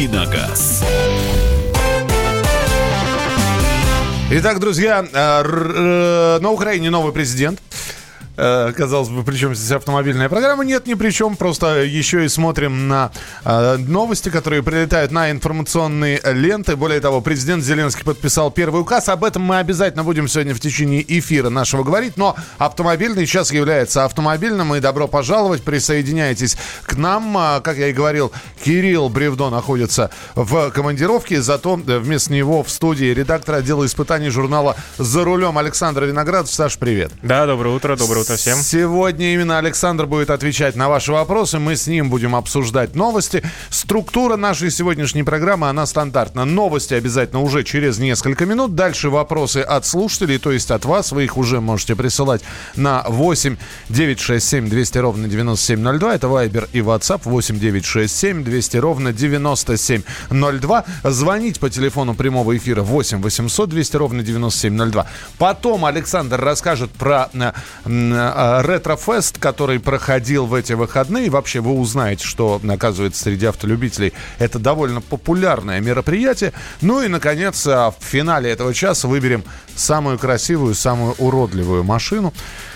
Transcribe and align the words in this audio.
«Давиногаз». 0.00 0.82
Итак, 4.30 4.58
друзья, 4.58 5.04
э, 5.12 5.42
э, 5.44 6.38
на 6.40 6.50
Украине 6.50 6.88
новый 6.88 7.12
президент. 7.12 7.60
Э, 8.42 8.72
казалось 8.74 9.10
бы, 9.10 9.22
причем 9.22 9.54
здесь 9.54 9.70
автомобильная 9.70 10.30
программа? 10.30 10.64
Нет, 10.64 10.86
ни 10.86 10.94
при 10.94 11.10
чем. 11.10 11.36
Просто 11.36 11.82
еще 11.82 12.24
и 12.24 12.28
смотрим 12.28 12.88
на 12.88 13.12
э, 13.44 13.76
новости, 13.76 14.30
которые 14.30 14.62
прилетают 14.62 15.12
на 15.12 15.30
информационные 15.30 16.22
ленты. 16.24 16.74
Более 16.74 17.00
того, 17.00 17.20
президент 17.20 17.62
Зеленский 17.62 18.02
подписал 18.02 18.50
первый 18.50 18.80
указ. 18.80 19.10
Об 19.10 19.24
этом 19.24 19.42
мы 19.42 19.58
обязательно 19.58 20.04
будем 20.04 20.26
сегодня 20.26 20.54
в 20.54 20.60
течение 20.60 21.04
эфира 21.06 21.50
нашего 21.50 21.82
говорить. 21.84 22.16
Но 22.16 22.34
автомобильный 22.56 23.26
сейчас 23.26 23.52
является 23.52 24.06
автомобильным. 24.06 24.74
И 24.74 24.80
добро 24.80 25.06
пожаловать, 25.06 25.62
присоединяйтесь 25.62 26.56
к 26.84 26.96
нам. 26.96 27.36
А, 27.36 27.60
как 27.60 27.76
я 27.76 27.88
и 27.88 27.92
говорил, 27.92 28.32
Кирилл 28.64 29.10
Бревдо 29.10 29.50
находится 29.50 30.10
в 30.34 30.70
командировке. 30.70 31.42
Зато 31.42 31.74
вместо 31.74 32.32
него 32.32 32.62
в 32.62 32.70
студии 32.70 33.12
редактор 33.12 33.56
отдела 33.56 33.84
испытаний 33.84 34.30
журнала 34.30 34.76
«За 34.96 35.24
рулем» 35.24 35.58
Александр 35.58 36.04
Виноградов. 36.04 36.50
Саш, 36.50 36.78
привет. 36.78 37.12
Да, 37.22 37.44
доброе 37.44 37.76
утро, 37.76 37.96
доброе 37.96 38.20
утро 38.20 38.29
совсем. 38.30 38.58
Сегодня 38.58 39.34
именно 39.34 39.58
Александр 39.58 40.06
будет 40.06 40.30
отвечать 40.30 40.76
на 40.76 40.88
ваши 40.88 41.12
вопросы. 41.12 41.58
Мы 41.58 41.76
с 41.76 41.86
ним 41.86 42.10
будем 42.10 42.36
обсуждать 42.36 42.94
новости. 42.94 43.42
Структура 43.70 44.36
нашей 44.36 44.70
сегодняшней 44.70 45.22
программы, 45.22 45.68
она 45.68 45.86
стандартна. 45.86 46.44
Новости 46.44 46.94
обязательно 46.94 47.40
уже 47.40 47.64
через 47.64 47.98
несколько 47.98 48.46
минут. 48.46 48.74
Дальше 48.74 49.10
вопросы 49.10 49.58
от 49.58 49.86
слушателей, 49.86 50.38
то 50.38 50.52
есть 50.52 50.70
от 50.70 50.84
вас. 50.84 51.12
Вы 51.12 51.24
их 51.24 51.36
уже 51.36 51.60
можете 51.60 51.96
присылать 51.96 52.42
на 52.76 53.04
8 53.08 53.56
967 53.88 54.68
200 54.68 54.98
ровно 54.98 55.28
9702. 55.28 56.14
Это 56.14 56.26
Viber 56.26 56.68
и 56.72 56.78
WhatsApp 56.78 57.22
8 57.24 57.58
967 57.58 58.44
200 58.44 58.76
ровно 58.76 59.12
9702. 59.12 60.84
Звонить 61.04 61.60
по 61.60 61.70
телефону 61.70 62.14
прямого 62.14 62.56
эфира 62.56 62.82
8 62.82 63.20
800 63.22 63.68
200 63.68 63.96
ровно 63.96 64.22
9702. 64.22 65.06
Потом 65.38 65.84
Александр 65.84 66.40
расскажет 66.40 66.90
про 66.92 67.28
э, 67.32 67.52
ретро-фест, 68.12 69.38
который 69.38 69.80
проходил 69.80 70.46
в 70.46 70.54
эти 70.54 70.72
выходные. 70.72 71.30
Вообще 71.30 71.60
вы 71.60 71.72
узнаете, 71.72 72.24
что, 72.24 72.60
оказывается, 72.68 73.22
среди 73.22 73.46
автолюбителей 73.46 74.12
это 74.38 74.58
довольно 74.58 75.00
популярное 75.00 75.80
мероприятие. 75.80 76.52
Ну 76.80 77.02
и, 77.02 77.08
наконец, 77.08 77.66
э, 77.66 77.70
в 77.70 77.96
финале 78.00 78.50
этого 78.50 78.74
часа 78.74 79.08
выберем 79.08 79.44
самую 79.74 80.18
красивую, 80.18 80.74
самую 80.74 81.14
уродливую 81.18 81.84
машину. 81.84 82.32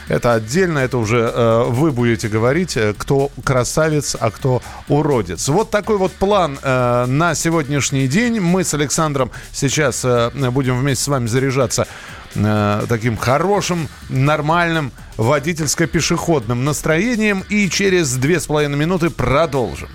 Это 0.09 0.35
отдельно, 0.35 0.81
это 0.81 0.99
уже 0.99 1.19
э, 1.35 1.65
вы 1.69 1.91
будете 1.91 2.29
говорить, 2.29 2.77
э, 2.77 2.95
кто 2.97 3.31
красавец, 3.43 4.17
а 4.19 4.31
кто 4.31 4.63
уродец. 4.89 5.49
Вот 5.49 5.71
такой 5.71 5.97
вот 5.97 6.13
план 6.13 6.59
э, 6.63 7.07
на 7.07 7.35
сегодняшний 7.35 8.07
день. 8.07 8.41
Мы 8.41 8.65
с 8.65 8.75
Александром 8.75 9.31
сейчас 9.53 10.05
э, 10.05 10.31
будем 10.51 10.79
вместе 10.79 11.05
с 11.05 11.09
вами 11.09 11.27
заряжаться 11.27 11.87
э, 12.35 12.87
таким 12.89 13.17
хорошим, 13.17 13.89
нормальным 14.09 14.93
водительско-пешеходным 15.17 16.65
настроением. 16.65 17.45
И 17.49 17.69
через 17.69 18.15
две 18.17 18.41
с 18.41 18.47
половиной 18.47 18.77
минуты 18.77 19.11
продолжим. 19.11 19.89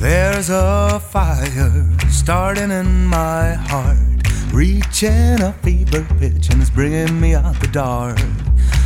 There's 0.00 0.50
a 0.50 1.00
fire 1.00 1.82
starting 2.10 2.70
in 2.70 3.06
my 3.06 3.54
heart, 3.54 4.22
reaching 4.52 5.40
a 5.40 5.52
fever 5.62 6.06
pitch, 6.18 6.48
and 6.50 6.62
it's 6.62 6.70
bringing 6.70 7.20
me 7.20 7.34
out 7.34 7.58
the 7.60 7.68
dark. 7.72 8.18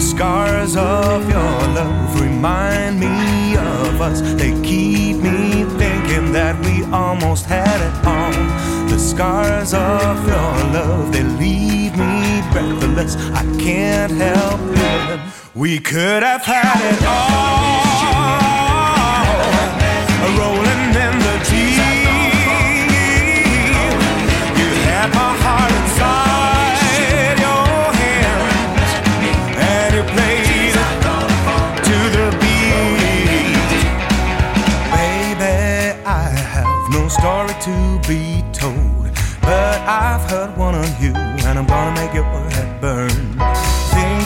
The 0.00 0.06
scars 0.06 0.76
of 0.76 1.28
your 1.28 1.58
love 1.76 2.18
remind 2.18 2.98
me 2.98 3.54
of 3.58 4.00
us. 4.00 4.22
They 4.22 4.52
keep 4.62 5.18
me 5.18 5.64
thinking 5.76 6.32
that 6.32 6.58
we 6.64 6.84
almost 6.90 7.44
had 7.44 7.78
it 7.82 8.06
all. 8.06 8.88
The 8.88 8.98
scars 8.98 9.74
of 9.74 10.26
your 10.26 10.52
love, 10.72 11.12
they 11.12 11.22
leave 11.22 11.98
me 11.98 12.40
breathless. 12.50 13.14
I 13.34 13.42
can't 13.60 14.12
help 14.12 14.58
feeling 14.74 15.20
we 15.54 15.78
could 15.78 16.22
have 16.22 16.44
had 16.44 16.80
it 16.94 17.04
all. 17.04 17.99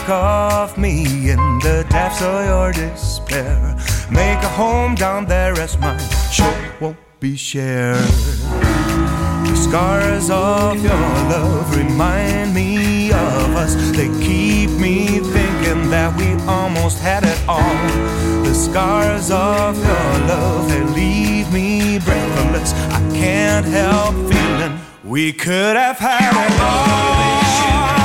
Think 0.04 0.16
of 0.16 0.76
me 0.76 1.30
in 1.30 1.38
the 1.60 1.86
depths 1.88 2.20
of 2.20 2.44
your 2.44 2.72
despair. 2.72 3.74
Make 4.10 4.36
a 4.44 4.48
home 4.48 4.94
down 4.94 5.24
there 5.24 5.54
as 5.54 5.78
mine 5.78 5.98
sure 6.30 6.54
won't 6.78 6.98
be 7.20 7.36
shared. 7.36 8.04
The 9.48 9.56
scars 9.56 10.28
of 10.28 10.84
your 10.84 10.92
love 10.92 11.74
remind 11.74 12.54
me 12.54 13.12
of 13.12 13.56
us. 13.56 13.76
They 13.96 14.08
keep 14.22 14.68
me 14.78 15.20
thinking 15.20 15.88
that 15.88 16.14
we 16.18 16.34
almost 16.46 16.98
had 16.98 17.24
it 17.24 17.40
all. 17.48 18.44
The 18.44 18.52
scars 18.52 19.30
of 19.30 19.78
your 19.78 20.26
love, 20.28 20.68
they 20.68 20.84
leave 21.00 21.50
me 21.50 21.98
breathless. 21.98 22.74
I 22.92 23.00
can't 23.14 23.64
help 23.64 24.14
feeling 24.30 24.78
we 25.02 25.32
could 25.32 25.76
have 25.76 25.96
had 25.96 26.34
it 26.46 26.60
all. 26.60 28.03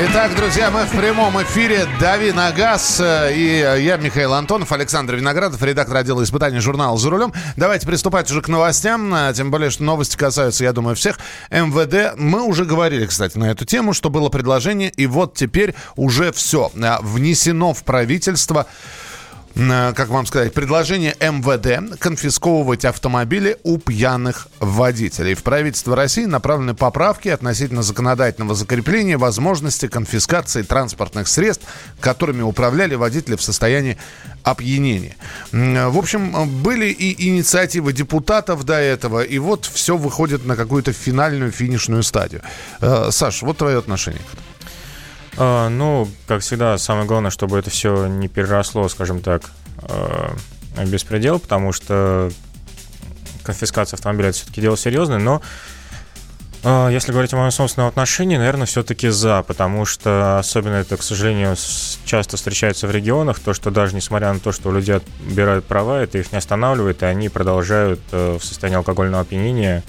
Итак, 0.00 0.36
друзья, 0.36 0.70
мы 0.70 0.84
в 0.84 0.92
прямом 0.92 1.42
эфире 1.42 1.84
«Дави 2.00 2.30
на 2.30 2.52
газ». 2.52 3.00
И 3.00 3.78
я, 3.80 3.96
Михаил 3.96 4.32
Антонов, 4.32 4.70
Александр 4.70 5.16
Виноградов, 5.16 5.60
редактор 5.60 5.96
отдела 5.96 6.22
испытаний 6.22 6.60
журнала 6.60 6.96
«За 6.96 7.10
рулем». 7.10 7.32
Давайте 7.56 7.84
приступать 7.84 8.30
уже 8.30 8.40
к 8.40 8.46
новостям. 8.46 9.12
э, 9.12 9.32
Тем 9.34 9.50
более, 9.50 9.70
что 9.70 9.82
новости 9.82 10.16
касаются, 10.16 10.62
я 10.62 10.72
думаю, 10.72 10.94
всех. 10.94 11.18
МВД. 11.50 12.16
Мы 12.16 12.42
уже 12.42 12.64
говорили, 12.64 13.06
кстати, 13.06 13.36
на 13.38 13.50
эту 13.50 13.64
тему, 13.64 13.92
что 13.92 14.08
было 14.08 14.28
предложение. 14.28 14.90
И 14.90 15.08
вот 15.08 15.34
теперь 15.34 15.74
уже 15.96 16.30
все. 16.30 16.70
э, 16.76 16.98
Внесено 17.02 17.74
в 17.74 17.82
правительство 17.82 18.66
как 19.58 20.08
вам 20.08 20.24
сказать, 20.24 20.54
предложение 20.54 21.16
МВД 21.18 21.98
конфисковывать 21.98 22.84
автомобили 22.84 23.58
у 23.64 23.78
пьяных 23.78 24.46
водителей. 24.60 25.34
В 25.34 25.42
правительство 25.42 25.96
России 25.96 26.26
направлены 26.26 26.74
поправки 26.74 27.28
относительно 27.28 27.82
законодательного 27.82 28.54
закрепления 28.54 29.16
возможности 29.16 29.88
конфискации 29.88 30.62
транспортных 30.62 31.26
средств, 31.26 31.66
которыми 31.98 32.42
управляли 32.42 32.94
водители 32.94 33.34
в 33.34 33.42
состоянии 33.42 33.98
опьянения. 34.44 35.16
М, 35.52 35.90
В 35.90 35.98
общем, 35.98 36.48
были 36.62 36.86
и 36.86 37.28
инициативы 37.28 37.92
депутатов 37.92 38.64
до 38.64 38.74
этого, 38.74 39.22
и 39.22 39.38
вот 39.38 39.66
все 39.66 39.96
выходит 39.96 40.46
на 40.46 40.54
какую-то 40.54 40.92
финальную, 40.92 41.50
финишную 41.50 42.04
стадию. 42.04 42.42
Э, 42.80 43.08
Саш, 43.10 43.42
вот 43.42 43.58
твое 43.58 43.78
отношение. 43.78 44.22
А, 45.40 45.68
ну, 45.68 46.08
как 46.26 46.42
всегда, 46.42 46.76
самое 46.78 47.06
главное, 47.06 47.30
чтобы 47.30 47.58
это 47.58 47.70
все 47.70 48.06
не 48.08 48.26
переросло, 48.26 48.88
скажем 48.88 49.20
так, 49.20 49.42
э, 49.82 50.34
беспредел, 50.86 51.38
потому 51.38 51.72
что 51.72 52.30
конфискация 53.44 53.96
автомобиля 53.96 54.30
это 54.30 54.38
все-таки 54.38 54.60
дело 54.60 54.76
серьезное, 54.76 55.18
но 55.18 55.40
а, 56.64 56.88
если 56.88 57.12
говорить 57.12 57.32
о 57.32 57.36
моем 57.36 57.52
собственном 57.52 57.88
отношении, 57.88 58.36
наверное, 58.36 58.66
все-таки 58.66 59.08
за, 59.08 59.44
потому 59.44 59.84
что 59.84 60.38
особенно 60.40 60.74
это, 60.74 60.96
к 60.96 61.02
сожалению, 61.04 61.54
часто 62.04 62.36
встречается 62.36 62.88
в 62.88 62.90
регионах, 62.90 63.38
то, 63.38 63.54
что 63.54 63.70
даже 63.70 63.94
несмотря 63.94 64.32
на 64.32 64.40
то, 64.40 64.50
что 64.50 64.70
у 64.70 64.72
людей 64.72 64.96
отбирают 64.96 65.66
права, 65.66 66.02
это 66.02 66.18
их 66.18 66.32
не 66.32 66.38
останавливает, 66.38 67.02
и 67.02 67.06
они 67.06 67.28
продолжают 67.28 68.00
э, 68.10 68.38
в 68.40 68.44
состоянии 68.44 68.76
алкогольного 68.76 69.22
опьянения 69.22 69.84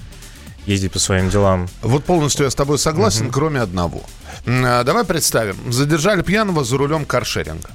ездить 0.65 0.91
по 0.91 1.00
своим 1.00 1.29
делам. 1.29 1.67
Вот 1.81 2.03
полностью 2.03 2.45
я 2.45 2.50
с 2.50 2.56
тобой 2.56 2.77
согласен, 2.77 3.25
угу. 3.25 3.33
кроме 3.33 3.61
одного. 3.61 4.03
А, 4.45 4.83
давай 4.83 5.03
представим, 5.03 5.71
задержали 5.71 6.21
пьяного 6.21 6.63
за 6.63 6.77
рулем 6.77 7.06
каршеринга. 7.06 7.69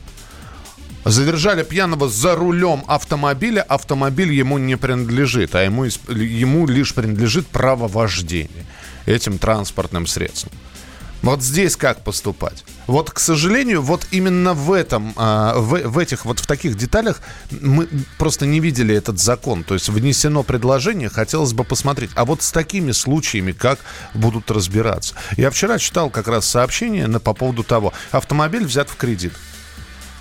Задержали 1.05 1.63
пьяного 1.63 2.09
за 2.09 2.35
рулем 2.35 2.83
автомобиля. 2.87 3.61
Автомобиль 3.61 4.33
ему 4.33 4.57
не 4.57 4.77
принадлежит, 4.77 5.55
а 5.55 5.63
ему, 5.63 5.85
ему 5.85 6.67
лишь 6.67 6.95
принадлежит 6.95 7.47
право 7.47 7.89
вождения 7.89 8.65
этим 9.05 9.39
транспортным 9.39 10.07
средством. 10.07 10.53
Вот 11.25 11.43
здесь 11.43 11.75
как 11.77 12.05
поступать? 12.05 12.65
Вот, 12.87 13.11
к 13.11 13.19
сожалению, 13.19 13.81
вот 13.81 14.07
именно 14.11 14.53
в 14.53 14.71
этом, 14.71 15.15
а, 15.17 15.59
в, 15.59 15.89
в 15.89 15.99
этих, 15.99 16.27
вот 16.27 16.39
в 16.39 16.47
таких 16.47 16.77
деталях 16.77 17.23
мы 17.51 17.89
просто 18.19 18.45
не 18.45 18.61
видели 18.61 18.95
этот 18.95 19.19
закон. 19.19 19.65
То 19.65 19.73
есть 19.73 19.89
внесено 19.89 20.43
предложение, 20.43 21.09
хотелось 21.09 21.55
бы 21.55 21.65
посмотреть. 21.65 22.11
А 22.15 22.27
вот 22.27 22.43
с 22.43 22.53
такими 22.53 22.93
случаями 22.93 23.53
как 23.53 23.79
будут 24.13 24.51
разбираться? 24.51 25.15
Я 25.39 25.49
вчера 25.49 25.79
читал 25.79 26.11
как 26.11 26.29
раз 26.29 26.47
сообщение 26.47 27.07
на, 27.07 27.21
по 27.21 27.33
поводу 27.33 27.65
того, 27.65 27.95
автомобиль 28.11 28.67
взят 28.67 28.91
в 28.91 28.97
кредит. 28.97 29.33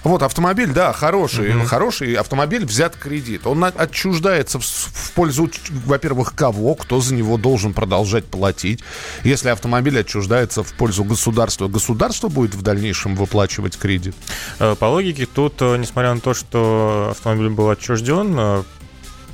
Вот 0.03 0.21
автомобиль, 0.21 0.71
да, 0.73 0.91
хороший, 0.91 1.51
mm-hmm. 1.51 1.65
хороший 1.65 2.13
автомобиль 2.15 2.65
взят 2.65 2.95
кредит. 2.95 3.47
Он 3.47 3.63
отчуждается 3.63 4.59
в, 4.59 4.63
в 4.63 5.11
пользу, 5.11 5.49
во-первых, 5.85 6.35
кого, 6.35 6.75
кто 6.75 6.99
за 6.99 7.13
него 7.13 7.37
должен 7.37 7.73
продолжать 7.73 8.25
платить. 8.25 8.81
Если 9.23 9.49
автомобиль 9.49 9.97
отчуждается 9.99 10.63
в 10.63 10.73
пользу 10.73 11.05
государства, 11.05 11.67
государство 11.67 12.27
будет 12.27 12.53
в 12.53 12.61
дальнейшем 12.61 13.15
выплачивать 13.15 13.77
кредит. 13.77 14.15
Э, 14.59 14.75
по 14.77 14.85
логике, 14.85 15.25
тут, 15.25 15.61
э, 15.61 15.77
несмотря 15.77 16.13
на 16.13 16.19
то, 16.19 16.33
что 16.33 17.09
автомобиль 17.11 17.49
был 17.49 17.69
отчужден, 17.69 18.35
э, 18.37 18.63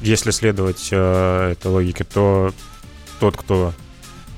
если 0.02 0.32
следовать 0.32 0.88
этой 0.92 1.66
логике, 1.66 2.06
то 2.06 2.54
тот, 3.20 3.36
кто 3.36 3.74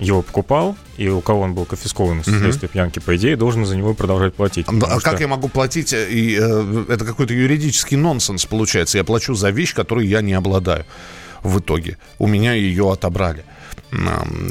его 0.02 0.24
покупал, 0.24 0.76
и 0.98 1.08
у 1.08 1.22
кого 1.22 1.42
он 1.42 1.54
был 1.54 1.66
конфискован 1.66 2.24
вследствие 2.24 2.68
угу. 2.68 2.74
пьянки, 2.74 3.00
по 3.00 3.16
идее, 3.16 3.38
должен 3.38 3.66
за 3.66 3.78
него 3.78 3.94
продолжать 3.94 4.34
платить. 4.34 4.66
А 4.68 5.00
что... 5.00 5.00
как 5.00 5.20
я 5.22 5.28
могу 5.28 5.48
платить? 5.48 5.94
И, 5.94 6.38
э, 6.42 6.86
это 6.90 7.06
какой-то 7.06 7.34
юридический 7.34 7.98
нонсенс 7.98 8.46
получается. 8.46 8.98
Я 8.98 9.04
плачу 9.04 9.36
за 9.36 9.52
вещь, 9.52 9.76
которую 9.76 10.08
я 10.08 10.22
не 10.22 10.34
обладаю 10.34 10.86
в 11.44 11.60
итоге. 11.60 11.98
У 12.18 12.28
меня 12.28 12.54
ее 12.54 12.92
отобрали 12.92 13.46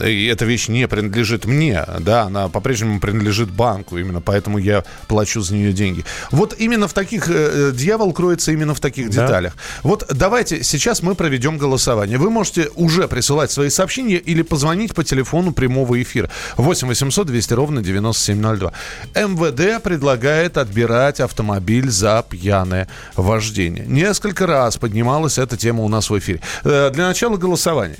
и 0.04 0.26
эта 0.26 0.44
вещь 0.44 0.68
не 0.68 0.86
принадлежит 0.86 1.46
мне, 1.46 1.84
да, 2.00 2.22
она 2.22 2.48
по-прежнему 2.48 3.00
принадлежит 3.00 3.50
банку, 3.50 3.96
именно 3.96 4.20
поэтому 4.20 4.58
я 4.58 4.84
плачу 5.08 5.40
за 5.40 5.54
нее 5.54 5.72
деньги. 5.72 6.04
Вот 6.30 6.54
именно 6.58 6.88
в 6.88 6.92
таких, 6.92 7.28
э, 7.28 7.70
э, 7.70 7.72
дьявол 7.72 8.12
кроется 8.12 8.52
именно 8.52 8.74
в 8.74 8.80
таких 8.80 9.10
да. 9.10 9.22
деталях. 9.22 9.56
Вот 9.82 10.06
давайте 10.10 10.62
сейчас 10.62 11.02
мы 11.02 11.14
проведем 11.14 11.56
голосование. 11.56 12.18
Вы 12.18 12.30
можете 12.30 12.70
уже 12.74 13.08
присылать 13.08 13.50
свои 13.50 13.70
сообщения 13.70 14.16
или 14.16 14.42
позвонить 14.42 14.94
по 14.94 15.04
телефону 15.04 15.52
прямого 15.52 16.00
эфира 16.02 16.30
8 16.56 16.88
800 16.88 17.26
200 17.26 17.54
ровно 17.54 17.82
9702. 17.82 18.72
МВД 19.14 19.82
предлагает 19.82 20.58
отбирать 20.58 21.20
автомобиль 21.20 21.90
за 21.90 22.24
пьяное 22.28 22.88
вождение. 23.16 23.86
Несколько 23.86 24.46
раз 24.46 24.76
поднималась 24.76 25.38
эта 25.38 25.56
тема 25.56 25.82
у 25.82 25.88
нас 25.88 26.10
в 26.10 26.18
эфире. 26.18 26.40
Э, 26.64 26.90
для 26.92 27.06
начала 27.08 27.36
голосования. 27.36 27.96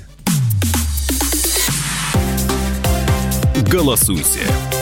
Голосуйте. 3.71 4.80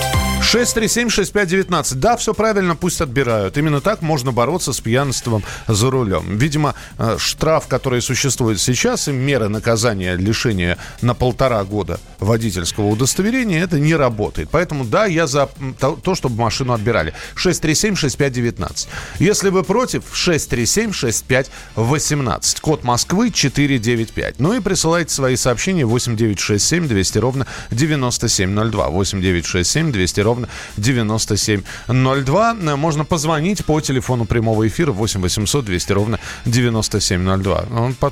637-6519. 0.54 1.96
Да, 1.96 2.16
все 2.18 2.34
правильно, 2.34 2.76
пусть 2.76 3.00
отбирают. 3.02 3.58
Именно 3.58 3.82
так 3.82 4.02
можно 4.02 4.32
бороться 4.32 4.74
с 4.74 4.80
пьянством 4.80 5.44
за 5.68 5.92
рулем. 5.92 6.38
Видимо, 6.38 6.74
э, 6.98 7.18
штраф, 7.20 7.68
который 7.68 8.02
существует 8.02 8.60
сейчас, 8.60 9.08
и 9.08 9.12
меры 9.12 9.48
наказания 9.48 10.16
лишения 10.16 10.80
на 11.02 11.14
полтора 11.14 11.64
года 11.64 12.00
водительского 12.20 12.88
удостоверения, 12.88 13.64
это 13.64 13.80
не 13.80 13.94
работает. 13.94 14.50
Поэтому, 14.52 14.86
да, 14.86 15.06
я 15.06 15.28
за 15.28 15.50
то, 15.80 16.16
чтобы 16.16 16.42
машину 16.42 16.74
отбирали. 16.74 17.14
637-6519. 17.36 18.88
Если 19.20 19.50
вы 19.50 19.64
против, 19.64 20.04
637-6518. 20.14 22.62
Код 22.62 22.84
Москвы 22.84 23.30
495. 23.30 24.40
Ну 24.40 24.54
и 24.54 24.62
присылайте 24.62 25.14
свои 25.14 25.36
сообщения 25.36 25.86
8967 25.86 26.88
200 26.88 27.18
ровно 27.20 27.46
9702. 27.70 28.90
8967 28.90 29.92
200 29.92 30.20
ровно 30.22 30.39
ровно 30.40 30.50
9702. 30.78 32.54
Можно 32.76 33.06
позвонить 33.06 33.66
по 33.66 33.82
телефону 33.82 34.26
прямого 34.26 34.68
эфира 34.68 34.92
8 34.92 35.22
800 35.22 35.66
200 35.66 35.94
ровно 35.94 36.20
9702. 36.46 37.66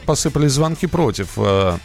Посыпались 0.05 0.51
звонки 0.51 0.87
против 0.87 1.29
э, 1.37 1.77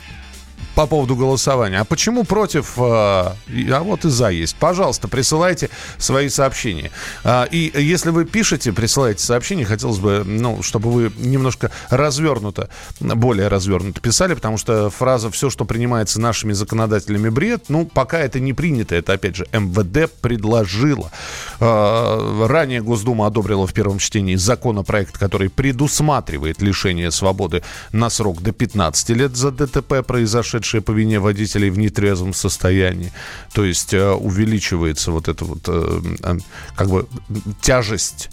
по 0.74 0.86
поводу 0.86 1.16
голосования. 1.16 1.80
А 1.80 1.84
почему 1.84 2.24
против? 2.24 2.74
А, 2.78 3.36
а 3.48 3.82
вот 3.82 4.04
и 4.04 4.08
за 4.08 4.30
есть. 4.30 4.56
Пожалуйста, 4.56 5.08
присылайте 5.08 5.70
свои 5.98 6.28
сообщения. 6.28 6.90
А, 7.24 7.44
и 7.44 7.70
если 7.80 8.10
вы 8.10 8.24
пишете, 8.24 8.72
присылаете 8.72 9.22
сообщения, 9.22 9.64
хотелось 9.64 9.98
бы, 9.98 10.22
ну, 10.24 10.62
чтобы 10.62 10.90
вы 10.90 11.12
немножко 11.18 11.70
развернуто, 11.90 12.70
более 13.00 13.48
развернуто 13.48 14.00
писали, 14.00 14.34
потому 14.34 14.56
что 14.56 14.90
фраза 14.90 15.30
«все, 15.30 15.50
что 15.50 15.64
принимается 15.64 16.20
нашими 16.20 16.52
законодателями 16.52 17.28
бред», 17.28 17.64
ну, 17.68 17.84
пока 17.84 18.20
это 18.20 18.40
не 18.40 18.52
принято. 18.52 18.94
Это, 18.94 19.12
опять 19.12 19.36
же, 19.36 19.46
МВД 19.52 20.10
предложило. 20.10 21.10
Ранее 21.60 22.80
Госдума 22.82 23.26
одобрила 23.26 23.66
в 23.66 23.74
первом 23.74 23.98
чтении 23.98 24.36
законопроект, 24.36 25.18
который 25.18 25.50
предусматривает 25.50 26.62
лишение 26.62 27.10
свободы 27.10 27.62
на 27.92 28.08
срок 28.10 28.40
до 28.42 28.52
15 28.52 29.10
лет 29.10 29.36
за 29.36 29.50
ДТП, 29.50 30.02
произошедшее 30.06 30.61
произошедшее 30.62 30.80
по 30.82 30.92
вине 30.92 31.18
водителей 31.18 31.70
в 31.70 31.78
нетрезвом 31.78 32.34
состоянии. 32.34 33.12
То 33.52 33.64
есть 33.64 33.92
э, 33.94 34.10
увеличивается 34.10 35.10
вот 35.10 35.28
эта 35.28 35.44
вот 35.44 35.68
э, 35.68 36.00
э, 36.22 36.38
как 36.76 36.88
бы 36.88 37.06
тяжесть 37.60 38.30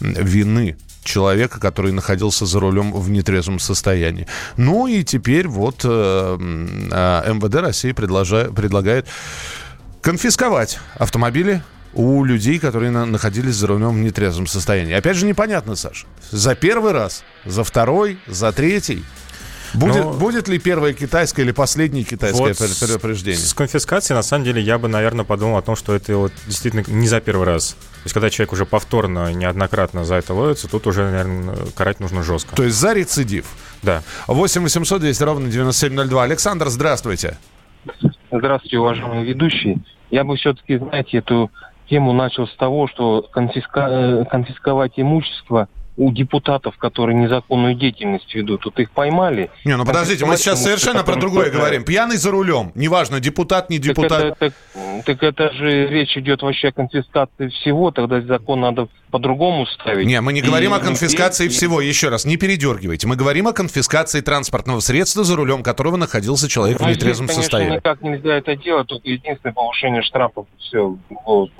вины 0.00 0.76
человека, 1.04 1.60
который 1.60 1.92
находился 1.92 2.46
за 2.46 2.60
рулем 2.60 2.92
в 2.92 3.10
нетрезвом 3.10 3.58
состоянии. 3.58 4.26
Ну 4.56 4.88
и 4.88 5.04
теперь 5.04 5.46
вот 5.46 5.82
э, 5.84 5.88
э, 5.88 7.32
МВД 7.32 7.54
России 7.56 7.92
предложа, 7.92 8.50
предлагает 8.52 9.06
конфисковать 10.00 10.78
автомобили 10.98 11.62
у 11.94 12.24
людей, 12.24 12.58
которые 12.58 12.90
на, 12.90 13.06
находились 13.06 13.54
за 13.54 13.66
рулем 13.66 13.94
в 13.94 13.98
нетрезвом 13.98 14.46
состоянии. 14.46 14.94
Опять 14.94 15.16
же, 15.16 15.26
непонятно, 15.26 15.76
Саша. 15.76 16.06
За 16.30 16.54
первый 16.54 16.92
раз, 16.92 17.24
за 17.44 17.62
второй, 17.62 18.18
за 18.26 18.52
третий. 18.52 19.02
Будет, 19.76 20.04
Но... 20.04 20.12
будет 20.12 20.48
ли 20.48 20.58
первое 20.58 20.94
китайское 20.94 21.44
или 21.44 21.52
последнее 21.52 22.02
китайское 22.02 22.54
вот 22.54 22.78
предупреждение? 22.80 23.38
С, 23.38 23.50
с 23.50 23.54
конфискацией, 23.54 24.16
на 24.16 24.22
самом 24.22 24.44
деле, 24.44 24.62
я 24.62 24.78
бы, 24.78 24.88
наверное, 24.88 25.24
подумал 25.24 25.58
о 25.58 25.62
том, 25.62 25.76
что 25.76 25.94
это 25.94 26.16
вот 26.16 26.32
действительно 26.46 26.82
не 26.86 27.06
за 27.06 27.20
первый 27.20 27.46
раз. 27.46 27.72
То 27.72 28.04
есть, 28.04 28.14
когда 28.14 28.30
человек 28.30 28.52
уже 28.52 28.64
повторно, 28.64 29.32
неоднократно 29.32 30.04
за 30.04 30.14
это 30.14 30.32
ловится, 30.32 30.68
тут 30.68 30.86
уже, 30.86 31.04
наверное, 31.04 31.56
карать 31.74 32.00
нужно 32.00 32.22
жестко. 32.22 32.56
То 32.56 32.64
есть 32.64 32.76
за 32.76 32.94
рецидив? 32.94 33.46
Да. 33.82 34.02
8 34.28 34.62
800 34.62 35.00
200 35.00 35.22
ровно 35.22 35.50
9702. 35.50 36.22
Александр, 36.22 36.68
здравствуйте. 36.68 37.36
Здравствуйте, 38.30 38.78
уважаемый 38.78 39.24
ведущий. 39.24 39.78
Я 40.10 40.24
бы 40.24 40.36
все-таки, 40.36 40.78
знаете, 40.78 41.18
эту 41.18 41.50
тему 41.90 42.12
начал 42.12 42.46
с 42.46 42.56
того, 42.56 42.88
что 42.88 43.22
конфиска... 43.32 43.80
Э, 43.88 44.24
конфисковать 44.24 44.92
имущество 44.96 45.68
у 45.96 46.12
депутатов, 46.12 46.76
которые 46.76 47.16
незаконную 47.16 47.74
деятельность 47.74 48.34
ведут. 48.34 48.62
Тут 48.62 48.78
их 48.78 48.90
поймали. 48.90 49.50
Не, 49.64 49.76
ну 49.76 49.84
подождите, 49.84 50.24
мы 50.26 50.36
сейчас 50.36 50.62
совершенно 50.62 51.02
про 51.04 51.16
другое 51.16 51.50
говорим. 51.50 51.84
Пьяный 51.84 52.16
за 52.16 52.30
рулем. 52.30 52.72
Неважно, 52.74 53.20
депутат, 53.20 53.70
не 53.70 53.78
депутат. 53.78 54.38
Так 54.38 54.52
это, 54.52 54.54
так, 54.74 55.04
так 55.04 55.22
это 55.22 55.52
же 55.54 55.86
речь 55.88 56.16
идет 56.16 56.42
вообще 56.42 56.68
о 56.68 56.72
конфискации 56.72 57.48
всего. 57.48 57.90
Тогда 57.90 58.20
закон 58.20 58.60
надо 58.60 58.88
по-другому 59.10 59.66
ставить. 59.66 60.06
Не, 60.06 60.20
мы 60.20 60.32
не 60.32 60.42
говорим 60.42 60.74
и, 60.74 60.76
о 60.76 60.80
конфискации 60.80 61.46
и, 61.46 61.48
всего. 61.48 61.80
Еще 61.80 62.08
раз, 62.08 62.24
не 62.24 62.36
передергивайте. 62.36 63.06
Мы 63.06 63.16
говорим 63.16 63.48
о 63.48 63.52
конфискации 63.52 64.20
транспортного 64.20 64.80
средства, 64.80 65.24
за 65.24 65.36
рулем 65.36 65.62
которого 65.62 65.96
находился 65.96 66.48
человек 66.48 66.80
ну, 66.80 66.86
в 66.86 66.90
нетрезвом 66.90 67.26
здесь, 67.26 67.36
состоянии. 67.36 67.76
никак 67.76 68.02
нельзя 68.02 68.36
это 68.36 68.56
делать. 68.56 68.88
Только 68.88 69.08
единственное 69.08 69.52
повышение 69.52 70.02
штрафов. 70.02 70.46
Все. 70.58 70.96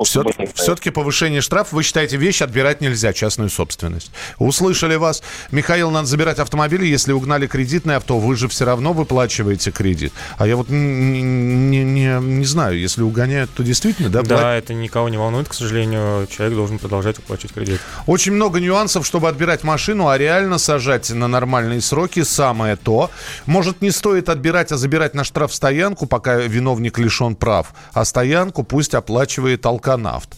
Все-таки, 0.03 0.49
все-таки 0.55 0.91
повышение 0.91 1.41
штрафов, 1.41 1.73
вы 1.73 1.83
считаете, 1.83 2.17
вещь 2.17 2.43
отбирать 2.43 2.81
нельзя, 2.81 3.13
частную 3.13 3.51
собственность. 3.51 4.11
Услышали 4.39 4.97
вас. 4.97 5.23
Михаил, 5.51 5.91
надо 5.91 6.07
забирать 6.07 6.39
автомобили. 6.39 6.87
Если 6.87 7.13
угнали 7.13 7.47
кредитное 7.47 7.97
авто, 7.99 8.19
вы 8.19 8.37
же 8.37 8.49
все 8.49 8.65
равно 8.65 8.93
выплачиваете 8.93 9.71
кредит. 9.71 10.13
А 10.39 10.47
я 10.47 10.57
вот 10.57 10.69
не, 10.69 11.23
не, 11.23 11.85
не, 11.85 12.21
не 12.21 12.45
знаю, 12.45 12.79
если 12.79 13.03
угоняют, 13.03 13.51
то 13.55 13.63
действительно, 13.63 14.09
да? 14.09 14.23
Да, 14.23 14.37
плат... 14.37 14.65
это 14.65 14.75
никого 14.75 15.09
не 15.09 15.17
волнует, 15.17 15.49
к 15.49 15.55
сожалению. 15.55 16.27
Человек 16.27 16.57
должен 16.57 16.79
продолжать 16.79 17.19
выплачивать 17.19 17.46
кредит. 17.53 17.81
Очень 18.07 18.33
много 18.33 18.61
нюансов, 18.61 19.07
чтобы 19.07 19.29
отбирать 19.29 19.65
машину, 19.65 20.09
а 20.09 20.19
реально 20.19 20.59
сажать 20.59 21.11
на 21.11 21.29
нормальные 21.29 21.81
сроки 21.81 22.23
самое 22.23 22.77
то. 22.77 23.11
Может, 23.47 23.83
не 23.83 23.91
стоит 23.91 24.29
отбирать, 24.29 24.73
а 24.73 24.77
забирать 24.77 25.15
на 25.15 25.25
штрафстоянку, 25.25 26.07
пока 26.07 26.37
виновник 26.37 26.99
лишен 26.99 27.37
прав. 27.37 27.75
А 27.93 28.05
стоянку 28.05 28.63
пусть 28.63 28.95
оплачивает 28.95 29.65
алканавт. 29.67 30.31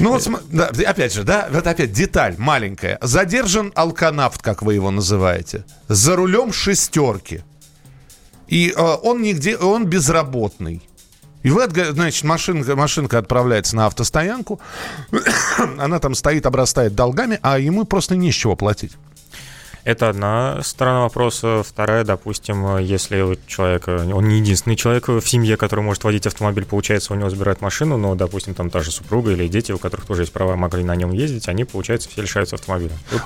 Ну 0.00 0.12
вот, 0.12 0.26
да, 0.50 0.70
опять 0.86 1.12
же, 1.12 1.24
да, 1.24 1.48
вот 1.52 1.66
опять 1.66 1.92
деталь 1.92 2.34
маленькая. 2.38 2.98
Задержан 3.02 3.70
алканавт, 3.74 4.40
как 4.40 4.62
вы 4.62 4.74
его 4.74 4.90
называете, 4.90 5.64
за 5.88 6.16
рулем 6.16 6.54
шестерки. 6.54 7.44
И 8.48 8.72
э, 8.74 8.80
он 8.80 9.22
нигде, 9.22 9.56
он 9.56 9.84
безработный. 9.86 10.82
И 11.42 11.50
вы, 11.50 11.66
значит, 11.68 12.24
машинка, 12.24 12.76
машинка 12.76 13.18
отправляется 13.18 13.76
на 13.76 13.86
автостоянку, 13.86 14.60
она 15.78 15.98
там 15.98 16.14
стоит, 16.14 16.46
обрастает 16.46 16.94
долгами, 16.94 17.38
а 17.42 17.58
ему 17.58 17.84
просто 17.84 18.16
не 18.16 18.30
с 18.30 18.34
чего 18.34 18.56
платить. 18.56 18.92
Это 19.84 20.08
одна 20.08 20.60
сторона 20.62 21.02
вопроса. 21.02 21.62
Вторая, 21.66 22.04
допустим, 22.04 22.78
если 22.78 23.20
у 23.22 23.36
человека, 23.46 24.02
он 24.12 24.28
не 24.28 24.38
единственный 24.38 24.76
человек 24.76 25.08
в 25.08 25.22
семье, 25.22 25.56
который 25.56 25.80
может 25.80 26.04
водить 26.04 26.26
автомобиль, 26.26 26.64
получается, 26.64 27.12
у 27.12 27.16
него 27.16 27.30
забирают 27.30 27.60
машину, 27.60 27.96
но, 27.96 28.14
допустим, 28.14 28.54
там 28.54 28.70
та 28.70 28.80
же 28.80 28.90
супруга 28.90 29.32
или 29.32 29.48
дети, 29.48 29.72
у 29.72 29.78
которых 29.78 30.06
тоже 30.06 30.22
есть 30.22 30.32
права, 30.32 30.56
могли 30.56 30.84
на 30.84 30.96
нем 30.96 31.12
ездить, 31.12 31.48
они, 31.48 31.64
получается, 31.64 32.08
все 32.08 32.22
лишаются 32.22 32.56
автомобиля. 32.56 32.92
Тут 33.10 33.22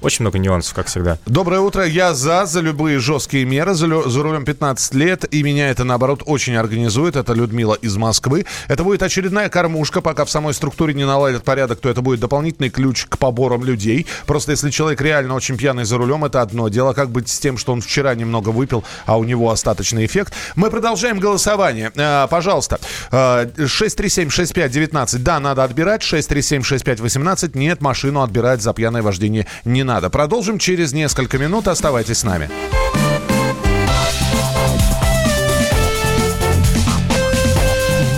очень 0.00 0.22
много 0.22 0.38
нюансов, 0.38 0.74
как 0.74 0.86
всегда. 0.86 1.18
Доброе 1.26 1.60
утро. 1.60 1.84
Я 1.84 2.14
за, 2.14 2.46
за 2.46 2.60
любые 2.60 2.98
жесткие 2.98 3.44
меры. 3.44 3.74
За, 3.74 3.86
за 4.08 4.22
рулем 4.22 4.44
15 4.44 4.94
лет, 4.94 5.32
и 5.32 5.42
меня 5.42 5.70
это, 5.70 5.84
наоборот, 5.84 6.22
очень 6.24 6.56
организует. 6.56 7.16
Это 7.16 7.32
Людмила 7.34 7.74
из 7.74 7.96
Москвы. 7.96 8.46
Это 8.68 8.84
будет 8.84 9.02
очередная 9.02 9.48
кормушка, 9.48 10.00
пока 10.00 10.24
в 10.24 10.30
самой 10.30 10.54
структуре 10.54 10.94
не 10.94 11.04
наладят 11.04 11.44
порядок, 11.44 11.80
то 11.80 11.88
это 11.88 12.02
будет 12.02 12.20
дополнительный 12.20 12.70
ключ 12.70 13.06
к 13.06 13.18
поборам 13.18 13.64
людей. 13.64 14.06
Просто 14.26 14.52
если 14.52 14.70
человек 14.70 15.00
реально 15.00 15.34
очень 15.34 15.56
пьяный 15.56 15.73
пьяный 15.74 15.84
за 15.84 15.98
рулем, 15.98 16.24
это 16.24 16.40
одно. 16.40 16.68
Дело 16.68 16.92
как 16.92 17.10
быть 17.10 17.28
с 17.28 17.38
тем, 17.40 17.58
что 17.58 17.72
он 17.72 17.80
вчера 17.80 18.14
немного 18.14 18.50
выпил, 18.50 18.84
а 19.06 19.18
у 19.18 19.24
него 19.24 19.50
остаточный 19.50 20.06
эффект. 20.06 20.32
Мы 20.54 20.70
продолжаем 20.70 21.18
голосование. 21.18 21.90
Э, 21.96 22.28
пожалуйста, 22.30 22.78
э, 23.10 23.46
637-6519. 23.56 25.18
Да, 25.22 25.40
надо 25.40 25.64
отбирать. 25.64 26.02
637-6518. 26.02 27.56
Нет, 27.56 27.80
машину 27.80 28.22
отбирать 28.22 28.62
за 28.62 28.72
пьяное 28.72 29.02
вождение 29.02 29.46
не 29.64 29.82
надо. 29.82 30.10
Продолжим 30.10 30.58
через 30.58 30.92
несколько 30.92 31.38
минут. 31.38 31.66
Оставайтесь 31.66 32.18
с 32.18 32.24
нами. 32.24 32.48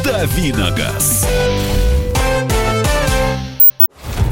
Давиногаз. 0.05 1.27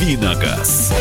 Давиногаз. 0.00 0.94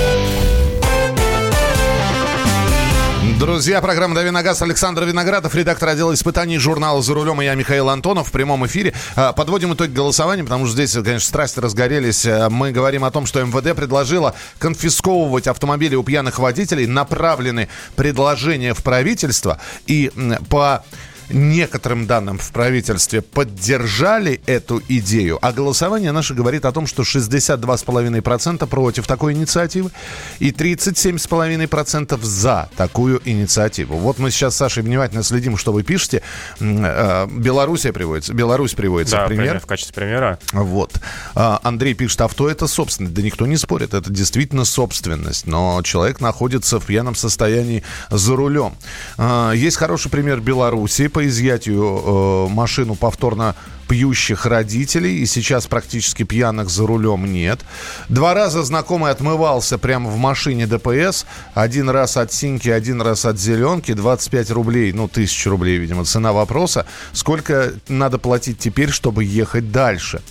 Друзья, 3.40 3.80
программа 3.80 4.14
«Дави 4.14 4.30
на 4.30 4.44
газ» 4.44 4.62
Александр 4.62 5.06
Виноградов, 5.06 5.56
редактор 5.56 5.88
отдела 5.88 6.14
испытаний 6.14 6.58
журнала 6.58 7.02
«За 7.02 7.14
рулем» 7.14 7.42
и 7.42 7.46
я, 7.46 7.56
Михаил 7.56 7.88
Антонов, 7.88 8.28
в 8.28 8.32
прямом 8.34 8.68
эфире. 8.68 8.94
А, 9.16 9.32
подводим 9.32 9.74
итоги 9.74 9.92
голосования, 9.92 10.44
потому 10.44 10.66
что 10.66 10.74
здесь, 10.74 10.92
конечно, 10.92 11.22
страсти 11.22 11.62
разгорелись. 11.62 12.26
А, 12.26 12.50
мы 12.50 12.74
говорим 12.74 13.06
о 13.06 13.12
том, 13.12 13.26
что 13.26 13.42
МВД 13.42 13.74
предложила 13.74 14.36
конфисковывать 14.58 15.48
автомобили 15.48 15.96
у 15.96 16.04
пьяных 16.04 16.38
водителей. 16.38 16.86
Направлены 16.86 17.70
предложения 17.96 18.74
в 18.74 18.84
правительство. 18.84 19.62
И 19.88 20.12
по 20.50 20.84
некоторым 21.30 22.08
данным 22.08 22.38
в 22.38 22.52
правительстве 22.52 23.22
поддержали 23.22 24.42
эту 24.46 24.82
идею, 24.88 25.40
а 25.42 25.52
голосование 25.52 26.12
наше 26.12 26.34
говорит 26.34 26.66
о 26.66 26.72
том, 26.72 26.88
что 26.88 27.04
62,5% 27.04 28.68
против 28.68 29.08
такой 29.08 29.34
инициативы 29.34 29.92
и 30.40 30.52
37,5% 30.52 32.20
за 32.22 32.70
такую 32.76 33.22
инициативу. 33.26 33.98
Вот 33.98 34.20
мы 34.20 34.32
сейчас 34.32 34.56
с 34.56 34.58
Сашей 34.58 34.84
внимательно 34.84 35.24
следим, 35.24 35.58
что 35.58 35.72
вы 35.72 35.84
пишете. 35.84 36.22
Э, 36.60 37.28
Белоруссия 37.30 37.94
приводится, 37.94 38.34
Беларусь 38.34 38.74
приводится 38.74 39.18
да, 39.18 39.26
в 39.26 39.28
пример. 39.28 39.60
в 39.60 39.66
качестве 39.66 39.94
примера. 39.94 40.40
Вот. 40.52 41.00
А, 41.36 41.60
Андрей 41.64 41.94
пишет, 41.94 42.22
авто 42.22 42.50
это 42.50 42.68
собственность. 42.68 43.14
Да 43.14 43.22
никто 43.22 43.46
не 43.46 43.58
спорит, 43.58 43.94
это 43.94 44.10
действительно 44.12 44.66
собственность, 44.66 45.48
но 45.48 45.82
человек 45.84 46.20
находится 46.20 46.80
в 46.80 46.86
пьяном 46.86 47.16
состоянии 47.16 47.84
за 48.10 48.36
рулем. 48.36 48.74
А, 49.18 49.52
есть 49.52 49.78
хороший 49.78 50.10
пример 50.10 50.40
Беларуси 50.40 51.08
по 51.20 51.28
изъятию 51.28 51.84
э, 51.84 52.48
машину 52.48 52.96
повторно 52.96 53.54
пьющих 53.90 54.46
родителей, 54.46 55.18
и 55.18 55.26
сейчас 55.26 55.68
практически 55.68 56.24
пьяных 56.24 56.70
за 56.70 56.88
рулем 56.88 57.26
нет. 57.26 57.60
Два 58.08 58.34
раза 58.34 58.64
знакомый 58.64 59.12
отмывался 59.12 59.78
прямо 59.78 60.10
в 60.10 60.18
машине 60.18 60.66
ДПС. 60.66 61.26
Один 61.56 61.90
раз 61.90 62.16
от 62.16 62.32
синьки, 62.32 62.70
один 62.70 63.02
раз 63.02 63.26
от 63.26 63.38
зеленки. 63.38 63.94
25 63.94 64.52
рублей, 64.52 64.94
ну, 64.94 65.10
тысяча 65.10 65.50
рублей, 65.50 65.78
видимо, 65.78 66.06
цена 66.06 66.32
вопроса. 66.32 66.86
Сколько 67.12 67.74
надо 67.90 68.18
платить 68.18 68.60
теперь, 68.60 68.92
чтобы 68.92 69.26
ехать 69.26 69.74
дальше? 69.74 70.22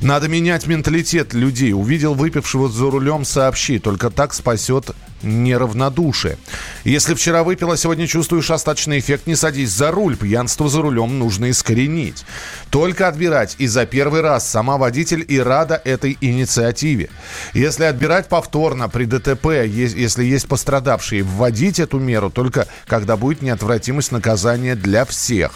Надо 0.00 0.28
менять 0.28 0.68
менталитет 0.68 1.34
людей. 1.34 1.72
Увидел 1.72 2.14
выпившего 2.14 2.68
за 2.68 2.88
рулем, 2.88 3.24
сообщи. 3.24 3.80
Только 3.80 4.10
так 4.10 4.32
спасет 4.32 4.94
неравнодушие. 5.22 6.38
Если 6.84 7.14
вчера 7.14 7.42
выпил, 7.42 7.70
а 7.70 7.76
сегодня 7.76 8.06
чувствуешь 8.06 8.50
остаточный 8.50 8.98
эффект, 8.98 9.26
не 9.26 9.36
садись 9.36 9.70
за 9.70 9.90
руль. 9.90 10.16
Пьянство 10.16 10.68
за 10.68 10.82
рулем 10.82 11.18
нужно 11.18 11.50
искоренить. 11.50 12.24
Только 12.70 13.08
отбирать. 13.08 13.56
И 13.58 13.66
за 13.66 13.86
первый 13.86 14.20
раз 14.20 14.48
сама 14.48 14.78
водитель 14.78 15.24
и 15.26 15.38
рада 15.38 15.80
этой 15.84 16.16
инициативе. 16.20 17.10
Если 17.54 17.84
отбирать 17.84 18.28
повторно 18.28 18.88
при 18.88 19.04
ДТП, 19.04 19.46
если 19.66 20.24
есть 20.24 20.48
пострадавшие, 20.48 21.22
вводить 21.22 21.80
эту 21.80 21.98
меру 21.98 22.30
только 22.30 22.66
когда 22.86 23.16
будет 23.16 23.42
неотвратимость 23.42 24.12
наказания 24.12 24.74
для 24.74 25.04
всех. 25.04 25.52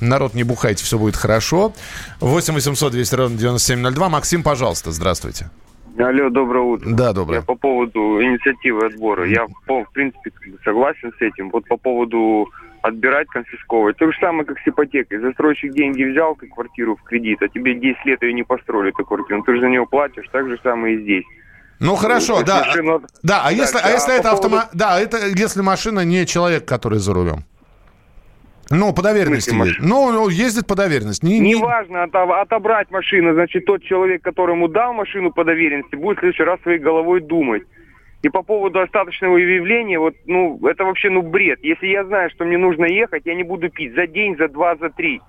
Народ, 0.00 0.34
не 0.34 0.42
бухайте, 0.42 0.84
все 0.84 0.98
будет 0.98 1.16
хорошо. 1.16 1.74
8 2.20 2.54
800 2.54 2.92
200 2.92 3.14
ровно 3.14 3.38
9702. 3.38 4.08
Максим, 4.08 4.42
пожалуйста, 4.42 4.92
здравствуйте. 4.92 5.50
Алло, 5.98 6.28
доброе 6.28 6.64
утро. 6.64 6.90
Да, 6.90 7.12
доброе. 7.12 7.36
Я 7.36 7.42
по 7.42 7.54
поводу 7.54 8.22
инициативы 8.22 8.86
отбора. 8.86 9.26
Я, 9.26 9.46
в 9.46 9.92
принципе, 9.92 10.30
согласен 10.64 11.12
с 11.18 11.22
этим. 11.22 11.50
Вот 11.50 11.66
по 11.66 11.76
поводу 11.76 12.48
отбирать, 12.82 13.28
конфисковывать. 13.28 13.96
То 13.96 14.10
же 14.10 14.18
самое, 14.20 14.44
как 14.44 14.58
с 14.58 14.68
ипотекой. 14.68 15.18
Застройщик 15.18 15.72
деньги 15.72 16.04
взял, 16.04 16.36
ты 16.36 16.46
квартиру 16.46 16.96
в 16.96 17.02
кредит, 17.02 17.42
а 17.42 17.48
тебе 17.48 17.74
10 17.74 18.04
лет 18.04 18.22
ее 18.22 18.32
не 18.32 18.42
построили, 18.42 18.90
эту 18.90 19.04
квартиру. 19.04 19.42
Ты 19.42 19.54
же 19.54 19.60
за 19.60 19.68
нее 19.68 19.86
платишь, 19.86 20.28
так 20.30 20.48
же 20.48 20.58
самое 20.62 20.96
и 20.96 21.02
здесь. 21.02 21.24
Ну 21.78 21.94
хорошо, 21.96 22.42
да. 22.42 22.64
Машину... 22.66 23.02
Да, 23.22 23.42
а 23.44 23.52
если, 23.52 23.78
а 23.82 23.90
если 23.90 24.12
а 24.12 24.14
это 24.14 24.30
поводу... 24.30 24.46
автомат, 24.46 24.70
да, 24.72 25.00
это 25.00 25.18
если 25.26 25.60
машина 25.62 26.04
не 26.04 26.24
человек, 26.26 26.64
который 26.64 26.98
за 26.98 27.12
рулем. 27.12 27.44
Ну, 28.70 28.92
по 28.92 29.02
доверенности. 29.02 29.54
Ну, 29.80 30.12
ну, 30.12 30.28
ездит 30.28 30.66
по 30.66 30.74
доверенности. 30.74 31.24
Не, 31.24 31.38
не... 31.38 31.54
Неважно, 31.54 32.02
отобрать 32.02 32.90
машину, 32.90 33.34
значит, 33.34 33.64
тот 33.64 33.82
человек, 33.82 34.22
которому 34.22 34.68
дал 34.68 34.92
машину 34.92 35.30
по 35.30 35.44
доверенности, 35.44 35.94
будет 35.94 36.18
в 36.18 36.20
следующий 36.20 36.42
раз 36.42 36.60
своей 36.62 36.78
головой 36.78 37.20
думать. 37.20 37.62
И 38.22 38.28
по 38.28 38.42
поводу 38.42 38.80
остаточного 38.80 39.36
явления, 39.36 40.00
вот, 40.00 40.14
ну, 40.26 40.58
это 40.66 40.84
вообще, 40.84 41.10
ну, 41.10 41.22
бред. 41.22 41.60
Если 41.62 41.86
я 41.86 42.04
знаю, 42.04 42.30
что 42.30 42.44
мне 42.44 42.58
нужно 42.58 42.86
ехать, 42.86 43.22
я 43.24 43.34
не 43.34 43.44
буду 43.44 43.70
пить 43.70 43.94
за 43.94 44.06
день, 44.06 44.36
за 44.36 44.48
два, 44.48 44.74
за 44.76 44.90
три. 44.90 45.20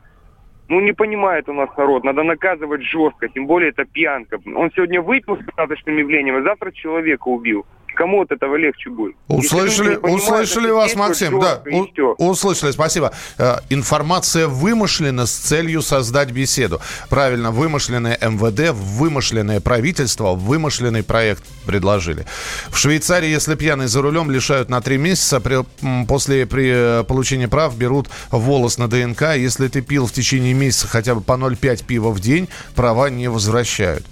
Ну, 0.69 0.79
не 0.79 0.93
понимает 0.93 1.47
у 1.47 1.53
нас 1.53 1.69
народ, 1.77 2.03
надо 2.03 2.23
наказывать 2.23 2.81
жестко, 2.81 3.29
тем 3.29 3.45
более 3.45 3.69
это 3.69 3.85
пьянка. 3.85 4.39
Он 4.55 4.71
сегодня 4.75 5.01
выпил 5.01 5.37
с 5.37 5.47
остаточным 5.47 5.97
явлением, 5.97 6.37
а 6.37 6.41
завтра 6.41 6.71
человека 6.71 7.27
убил. 7.27 7.65
Кому 7.97 8.21
от 8.21 8.31
этого 8.31 8.55
легче 8.57 8.91
будет? 8.91 9.15
Услышали, 9.27 9.95
услышали 9.95 10.69
вас, 10.69 10.93
Максим. 10.93 11.39
Да, 11.39 11.63
у, 11.65 12.29
услышали, 12.29 12.69
спасибо. 12.69 13.11
Э, 13.39 13.55
информация 13.71 14.47
вымышлена 14.47 15.25
с 15.25 15.31
целью 15.31 15.81
создать 15.81 16.29
беседу. 16.29 16.79
Правильно, 17.09 17.49
вымышленное 17.49 18.15
МВД, 18.21 18.71
вымышленное 18.71 19.61
правительство, 19.61 20.33
вымышленный 20.33 21.01
проект 21.01 21.43
предложили. 21.65 22.27
В 22.69 22.77
Швейцарии, 22.77 23.29
если 23.29 23.55
пьяный 23.55 23.87
за 23.87 24.03
рулем, 24.03 24.29
лишают 24.29 24.69
на 24.69 24.79
три 24.79 24.97
месяца. 24.97 25.39
При, 25.39 25.65
после 26.05 26.45
при 26.45 27.03
получении 27.03 27.47
прав 27.47 27.75
берут 27.75 28.09
волос 28.29 28.77
на 28.77 28.87
ДНК. 28.87 29.35
Если 29.35 29.69
ты 29.69 29.81
пил 29.81 30.05
в 30.05 30.11
течение 30.11 30.53
месяца 30.53 30.87
хотя 30.87 31.15
бы 31.15 31.21
по 31.21 31.31
0,5 31.31 31.83
пива 31.83 32.11
в 32.11 32.19
день, 32.19 32.47
права 32.75 33.09
не 33.09 33.27
возвращают. 33.27 34.05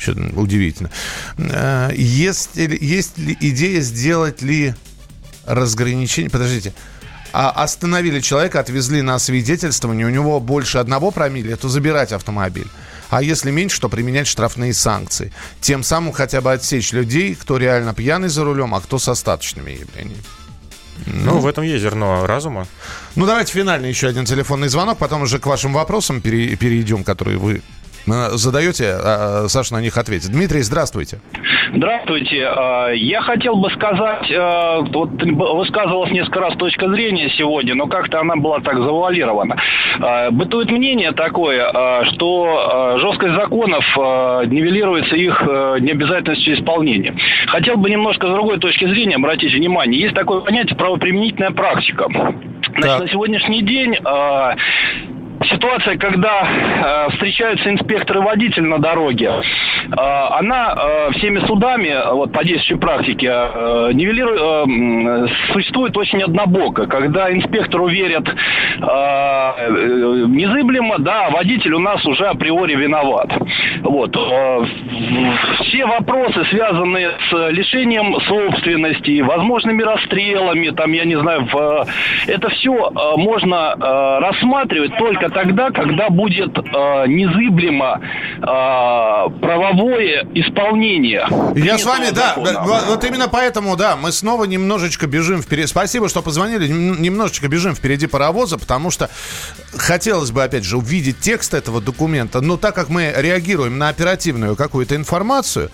Что 0.00 0.12
удивительно. 0.34 0.90
Э, 1.36 1.90
есть, 1.94 2.56
есть 2.56 3.18
ли 3.18 3.36
идея 3.38 3.80
сделать 3.82 4.40
ли 4.40 4.74
разграничение... 5.46 6.30
Подождите. 6.30 6.72
А 7.32 7.50
остановили 7.50 8.20
человека, 8.20 8.58
отвезли 8.58 9.02
на 9.02 9.18
свидетельствование, 9.18 10.06
у 10.06 10.10
него 10.10 10.40
больше 10.40 10.78
одного 10.78 11.10
промилле, 11.10 11.54
то 11.54 11.68
забирать 11.68 12.12
автомобиль. 12.12 12.66
А 13.08 13.22
если 13.22 13.50
меньше, 13.50 13.80
то 13.80 13.88
применять 13.88 14.26
штрафные 14.26 14.72
санкции. 14.72 15.32
Тем 15.60 15.82
самым 15.82 16.12
хотя 16.12 16.40
бы 16.40 16.52
отсечь 16.52 16.92
людей, 16.92 17.34
кто 17.34 17.56
реально 17.56 17.94
пьяный 17.94 18.28
за 18.28 18.44
рулем, 18.44 18.74
а 18.74 18.80
кто 18.80 18.98
с 18.98 19.08
остаточными 19.08 19.72
явлениями. 19.72 20.22
Ну, 21.06 21.34
ну, 21.34 21.38
в 21.38 21.46
этом 21.46 21.64
есть 21.64 21.82
зерно 21.82 22.26
разума. 22.26 22.66
Ну, 23.16 23.26
давайте 23.26 23.52
финальный 23.52 23.88
еще 23.88 24.08
один 24.08 24.24
телефонный 24.24 24.68
звонок, 24.68 24.98
потом 24.98 25.22
уже 25.22 25.38
к 25.38 25.46
вашим 25.46 25.72
вопросам 25.72 26.20
перейдем, 26.20 27.04
которые 27.04 27.38
вы 27.38 27.62
задаете, 28.06 28.92
а, 28.92 29.46
Саша 29.48 29.74
на 29.74 29.80
них 29.80 29.96
ответит. 29.96 30.30
Дмитрий, 30.30 30.62
здравствуйте. 30.62 31.20
Здравствуйте. 31.74 32.46
А, 32.46 32.90
я 32.90 33.20
хотел 33.20 33.56
бы 33.56 33.70
сказать, 33.70 34.30
а, 34.32 34.80
вот 34.80 35.10
высказывалась 35.22 36.10
несколько 36.10 36.40
раз 36.40 36.56
точка 36.56 36.88
зрения 36.88 37.30
сегодня, 37.36 37.74
но 37.74 37.86
как-то 37.86 38.20
она 38.20 38.36
была 38.36 38.60
так 38.60 38.76
завуалирована. 38.76 39.56
Бытует 40.32 40.70
мнение 40.70 41.12
такое, 41.12 42.04
что 42.12 42.98
жесткость 42.98 43.34
законов 43.34 43.84
нивелируется 43.96 45.16
их 45.16 45.40
необязательностью 45.80 46.58
исполнения. 46.58 47.14
Хотел 47.48 47.76
бы 47.76 47.90
немножко 47.90 48.26
с 48.26 48.30
другой 48.30 48.58
точки 48.58 48.86
зрения 48.86 49.16
обратить 49.16 49.52
внимание. 49.54 50.00
Есть 50.00 50.14
такое 50.14 50.40
понятие 50.40 50.76
правоприменительная 50.76 51.50
практика. 51.50 52.06
Значит, 52.78 53.00
на 53.00 53.08
сегодняшний 53.08 53.62
день 53.62 53.96
ситуация, 55.48 55.96
когда 55.96 56.42
э, 56.42 57.10
встречаются 57.12 57.70
инспекторы 57.70 58.20
водитель 58.20 58.64
на 58.64 58.78
дороге, 58.78 59.30
э, 59.30 59.94
она 59.96 60.74
э, 60.76 61.12
всеми 61.12 61.38
судами, 61.46 61.94
вот 62.12 62.32
по 62.32 62.44
действующей 62.44 62.76
практике, 62.76 63.28
э, 63.28 63.90
нивелирует, 63.94 64.40
э, 64.40 65.52
существует 65.52 65.96
очень 65.96 66.22
однобоко, 66.22 66.86
когда 66.86 67.32
инспектору 67.32 67.88
верят 67.88 68.28
э, 68.28 68.34
э, 68.82 70.24
незыблемо, 70.28 70.98
да, 70.98 71.30
водитель 71.30 71.74
у 71.74 71.78
нас 71.78 72.04
уже 72.04 72.26
априори 72.26 72.74
виноват. 72.74 73.30
Вот. 73.82 74.14
Э, 74.16 74.64
все 75.64 75.86
вопросы, 75.86 76.44
связанные 76.50 77.12
с 77.30 77.50
лишением 77.50 78.20
собственности, 78.20 79.20
возможными 79.22 79.82
расстрелами, 79.82 80.70
там, 80.70 80.92
я 80.92 81.04
не 81.04 81.18
знаю, 81.18 81.46
в, 81.50 81.86
это 82.26 82.48
все 82.50 82.74
э, 82.74 83.16
можно 83.16 83.74
э, 83.74 84.18
рассматривать 84.20 84.96
только 84.98 85.29
тогда, 85.34 85.70
когда 85.70 86.10
будет 86.10 86.56
э, 86.56 86.62
незыблемо 87.06 88.00
э, 88.00 88.42
правовое 89.40 90.26
исполнение. 90.34 91.26
Я 91.56 91.78
с 91.78 91.84
вами, 91.84 92.10
да, 92.10 92.34
вот, 92.36 92.86
вот 92.88 93.04
именно 93.04 93.28
поэтому, 93.28 93.76
да, 93.76 93.96
мы 93.96 94.12
снова 94.12 94.44
немножечко 94.44 95.06
бежим 95.06 95.42
вперед. 95.42 95.68
Спасибо, 95.68 96.08
что 96.08 96.22
позвонили, 96.22 96.68
немножечко 96.68 97.48
бежим 97.48 97.74
впереди 97.74 98.06
паровоза, 98.06 98.58
потому 98.58 98.90
что 98.90 99.10
хотелось 99.76 100.30
бы, 100.30 100.42
опять 100.42 100.64
же, 100.64 100.76
увидеть 100.76 101.20
текст 101.20 101.54
этого 101.54 101.80
документа, 101.80 102.40
но 102.40 102.56
так 102.56 102.74
как 102.74 102.88
мы 102.88 103.12
реагируем 103.16 103.78
на 103.78 103.88
оперативную 103.88 104.56
какую-то 104.56 104.96
информацию, 104.96 105.70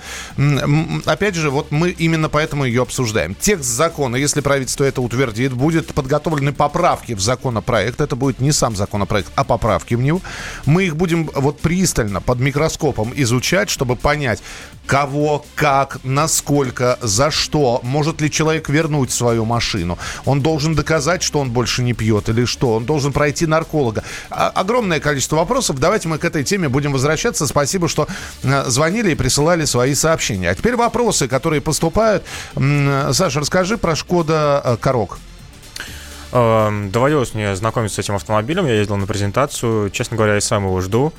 опять 1.06 1.34
же, 1.34 1.50
вот 1.50 1.70
мы 1.70 1.90
именно 1.90 2.28
поэтому 2.28 2.64
ее 2.64 2.82
обсуждаем. 2.82 3.34
Текст 3.34 3.68
закона, 3.68 4.16
если 4.16 4.40
правительство 4.40 4.84
это 4.84 5.00
утвердит, 5.00 5.52
будет 5.52 5.94
подготовлены 5.94 6.52
поправки 6.52 7.14
в 7.14 7.20
законопроект, 7.20 8.00
это 8.00 8.16
будет 8.16 8.40
не 8.40 8.52
сам 8.52 8.76
законопроект, 8.76 9.30
а 9.34 9.44
поправки 9.46 9.94
в 9.94 10.02
него. 10.02 10.20
Мы 10.66 10.84
их 10.84 10.96
будем 10.96 11.30
вот 11.34 11.60
пристально 11.60 12.20
под 12.20 12.40
микроскопом 12.40 13.12
изучать, 13.14 13.70
чтобы 13.70 13.96
понять, 13.96 14.42
кого, 14.86 15.44
как, 15.54 15.98
насколько, 16.04 16.98
за 17.02 17.30
что, 17.30 17.80
может 17.82 18.20
ли 18.20 18.30
человек 18.30 18.68
вернуть 18.68 19.10
свою 19.10 19.44
машину. 19.44 19.98
Он 20.24 20.40
должен 20.40 20.74
доказать, 20.74 21.22
что 21.22 21.40
он 21.40 21.50
больше 21.50 21.82
не 21.82 21.92
пьет 21.92 22.28
или 22.28 22.44
что. 22.44 22.74
Он 22.74 22.84
должен 22.84 23.12
пройти 23.12 23.46
нарколога. 23.46 24.04
А, 24.30 24.48
огромное 24.48 25.00
количество 25.00 25.36
вопросов. 25.36 25.78
Давайте 25.78 26.08
мы 26.08 26.18
к 26.18 26.24
этой 26.24 26.44
теме 26.44 26.68
будем 26.68 26.92
возвращаться. 26.92 27.46
Спасибо, 27.46 27.88
что 27.88 28.06
э, 28.42 28.64
звонили 28.66 29.12
и 29.12 29.14
присылали 29.14 29.64
свои 29.64 29.94
сообщения. 29.94 30.50
А 30.50 30.54
теперь 30.54 30.76
вопросы, 30.76 31.28
которые 31.28 31.60
поступают. 31.60 32.24
Саша, 32.54 33.40
расскажи 33.40 33.76
про 33.76 33.96
Шкода 33.96 34.62
э, 34.64 34.76
Корок. 34.80 35.18
Эм, 36.32 36.90
доводилось 36.90 37.34
мне 37.34 37.54
знакомиться 37.54 37.96
с 37.96 37.98
этим 38.04 38.16
автомобилем, 38.16 38.66
я 38.66 38.74
ездил 38.74 38.96
на 38.96 39.06
презентацию. 39.06 39.90
Честно 39.90 40.16
говоря, 40.16 40.34
я 40.34 40.40
сам 40.40 40.64
его 40.64 40.80
жду, 40.80 41.12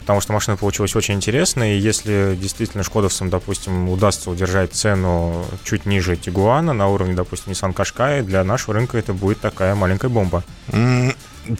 потому 0.00 0.20
что 0.20 0.32
машина 0.32 0.56
получилась 0.56 0.94
очень 0.94 1.14
интересной. 1.14 1.76
И 1.76 1.78
если 1.78 2.36
действительно 2.40 2.84
шкодовцам, 2.84 3.30
допустим, 3.30 3.88
удастся 3.88 4.30
удержать 4.30 4.72
цену 4.72 5.44
чуть 5.64 5.86
ниже 5.86 6.16
Тигуана 6.16 6.72
на 6.72 6.88
уровне, 6.88 7.14
допустим, 7.14 7.52
Nissan 7.52 7.74
Qashqai, 7.74 8.22
для 8.22 8.44
нашего 8.44 8.74
рынка 8.74 8.98
это 8.98 9.14
будет 9.14 9.40
такая 9.40 9.74
маленькая 9.74 10.08
бомба. 10.08 10.44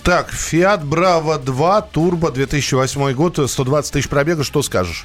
Так, 0.03 0.33
Fiat 0.33 0.85
Bravo 0.85 1.43
2, 1.43 1.81
турбо, 1.83 2.31
2008 2.31 3.13
год, 3.15 3.51
120 3.51 3.93
тысяч 3.93 4.09
пробега, 4.09 4.45
что 4.45 4.63
скажешь? 4.63 5.05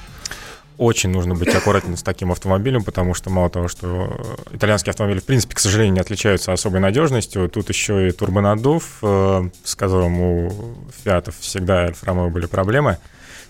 Очень 0.78 1.10
нужно 1.10 1.36
быть 1.36 1.54
аккуратным 1.54 1.98
с 1.98 2.04
таким 2.04 2.32
автомобилем, 2.32 2.84
потому 2.84 3.14
что 3.14 3.30
мало 3.30 3.50
того, 3.50 3.68
что 3.68 4.20
итальянские 4.52 4.92
автомобили, 4.92 5.20
в 5.20 5.26
принципе, 5.26 5.56
к 5.56 5.60
сожалению, 5.60 5.96
не 5.96 6.00
отличаются 6.00 6.54
особой 6.54 6.80
надежностью, 6.80 7.50
тут 7.50 7.70
еще 7.70 8.10
и 8.10 8.12
турбонаддув, 8.12 9.00
э, 9.02 9.50
с 9.64 9.76
которым 9.76 10.22
у 10.22 10.76
Фиатов 11.04 11.36
всегда 11.40 11.86
Альфа 11.86 12.14
были 12.14 12.46
проблемы 12.46 12.98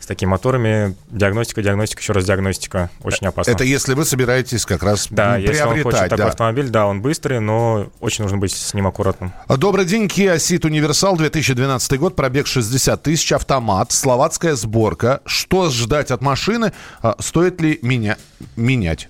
с 0.07 0.15
такими 0.15 0.29
моторами 0.29 0.95
диагностика, 1.09 1.61
диагностика, 1.61 1.99
еще 1.99 2.13
раз 2.13 2.23
диагностика. 2.23 2.89
Очень 3.03 3.27
опасно. 3.27 3.51
Это 3.51 3.65
если 3.65 3.93
вы 3.93 4.05
собираетесь 4.05 4.65
как 4.65 4.81
раз 4.81 5.09
да, 5.09 5.33
приобретать. 5.33 5.57
если 5.57 5.67
он 5.67 5.83
хочет 5.83 5.99
да. 5.99 6.07
такой 6.07 6.25
автомобиль, 6.27 6.69
да, 6.69 6.87
он 6.87 7.01
быстрый, 7.01 7.41
но 7.41 7.89
очень 7.99 8.23
нужно 8.23 8.37
быть 8.37 8.53
с 8.53 8.73
ним 8.73 8.87
аккуратным. 8.87 9.33
Добрый 9.49 9.83
день, 9.83 10.05
Kia 10.05 10.37
Ceed 10.37 10.61
Universal, 10.61 11.17
2012 11.17 11.99
год, 11.99 12.15
пробег 12.15 12.47
60 12.47 13.03
тысяч, 13.03 13.33
автомат, 13.33 13.91
словацкая 13.91 14.55
сборка. 14.55 15.19
Что 15.25 15.69
ждать 15.69 16.09
от 16.11 16.21
машины? 16.21 16.71
А, 17.01 17.17
стоит 17.19 17.59
ли 17.59 17.77
меня 17.81 18.15
менять? 18.55 19.09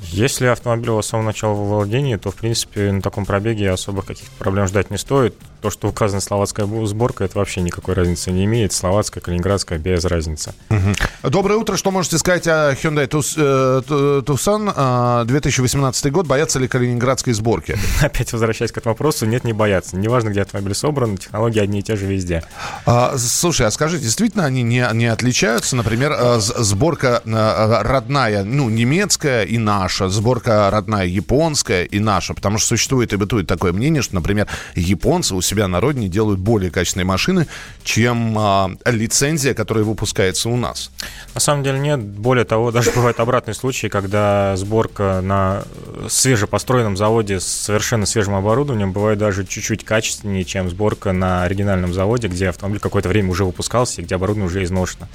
Если 0.00 0.46
автомобиль 0.46 0.90
у 0.90 0.96
вас 0.96 1.06
с 1.06 1.08
самого 1.10 1.26
начала 1.26 1.52
в 1.52 1.68
владении, 1.68 2.16
то, 2.16 2.30
в 2.30 2.36
принципе, 2.36 2.90
на 2.90 3.02
таком 3.02 3.26
пробеге 3.26 3.70
особо 3.70 4.00
каких-то 4.00 4.32
проблем 4.38 4.66
ждать 4.66 4.90
не 4.90 4.96
стоит. 4.96 5.34
То, 5.64 5.70
что 5.70 5.88
указана 5.88 6.20
словацкая 6.20 6.68
сборка, 6.84 7.24
это 7.24 7.38
вообще 7.38 7.62
никакой 7.62 7.94
разницы 7.94 8.30
не 8.30 8.44
имеет. 8.44 8.74
Словацкая, 8.74 9.22
калининградская, 9.22 9.78
без 9.78 10.04
разницы. 10.04 10.52
Угу. 10.68 11.30
Доброе 11.30 11.58
утро. 11.58 11.78
Что 11.78 11.90
можете 11.90 12.18
сказать 12.18 12.46
о 12.48 12.74
Hyundai 12.74 13.08
Tucson 13.08 15.24
2018 15.24 16.04
э, 16.04 16.10
год? 16.10 16.26
Боятся 16.26 16.58
ли 16.58 16.68
калининградской 16.68 17.32
сборки? 17.32 17.78
Опять 18.02 18.34
возвращаясь 18.34 18.72
к 18.72 18.76
этому 18.76 18.92
вопросу, 18.92 19.24
нет, 19.24 19.44
не 19.44 19.54
боятся. 19.54 19.96
Неважно, 19.96 20.28
где 20.28 20.42
автомобиль 20.42 20.74
собран, 20.74 21.16
технологии 21.16 21.60
одни 21.60 21.78
и 21.78 21.82
те 21.82 21.96
же 21.96 22.04
везде. 22.04 22.44
А, 22.84 23.16
слушай, 23.16 23.66
а 23.66 23.70
скажи, 23.70 23.98
действительно 23.98 24.44
они 24.44 24.62
не, 24.62 24.86
не 24.92 25.06
отличаются? 25.06 25.76
Например, 25.76 26.14
э, 26.14 26.40
сборка 26.40 27.22
э, 27.24 27.82
родная, 27.84 28.44
ну, 28.44 28.68
немецкая 28.68 29.44
и 29.44 29.56
наша, 29.56 30.10
сборка 30.10 30.68
родная 30.70 31.06
японская 31.06 31.84
и 31.84 32.00
наша, 32.00 32.34
потому 32.34 32.58
что 32.58 32.68
существует 32.68 33.14
и 33.14 33.16
бытует 33.16 33.46
такое 33.46 33.72
мнение, 33.72 34.02
что, 34.02 34.14
например, 34.14 34.46
японцы 34.74 35.34
у 35.34 35.40
себя 35.40 35.53
себя 35.54 35.68
на 35.68 35.80
родине 35.80 36.08
делают 36.08 36.40
более 36.40 36.70
качественные 36.70 37.06
машины, 37.06 37.46
чем 37.84 38.36
а, 38.38 38.70
лицензия, 38.86 39.54
которая 39.54 39.84
выпускается 39.84 40.48
у 40.48 40.56
нас. 40.56 40.90
На 41.34 41.40
самом 41.40 41.62
деле 41.62 41.78
нет. 41.78 42.00
Более 42.00 42.44
того, 42.44 42.72
даже 42.72 42.90
бывают 42.90 43.20
обратные 43.20 43.54
случаи, 43.54 43.86
когда 43.86 44.56
сборка 44.56 45.20
на 45.22 45.62
свежепостроенном 46.08 46.96
заводе 46.96 47.40
с 47.40 47.46
совершенно 47.46 48.06
свежим 48.06 48.34
оборудованием 48.34 48.92
бывает 48.92 49.18
даже 49.18 49.44
чуть-чуть 49.44 49.84
качественнее, 49.84 50.44
чем 50.44 50.68
сборка 50.68 51.12
на 51.12 51.44
оригинальном 51.44 51.94
заводе, 51.94 52.28
где 52.28 52.48
автомобиль 52.48 52.80
какое-то 52.80 53.08
время 53.08 53.30
уже 53.30 53.44
выпускался 53.44 54.00
и 54.00 54.04
где 54.04 54.16
оборудование 54.16 54.46
уже 54.46 54.64
изношено. 54.64 55.08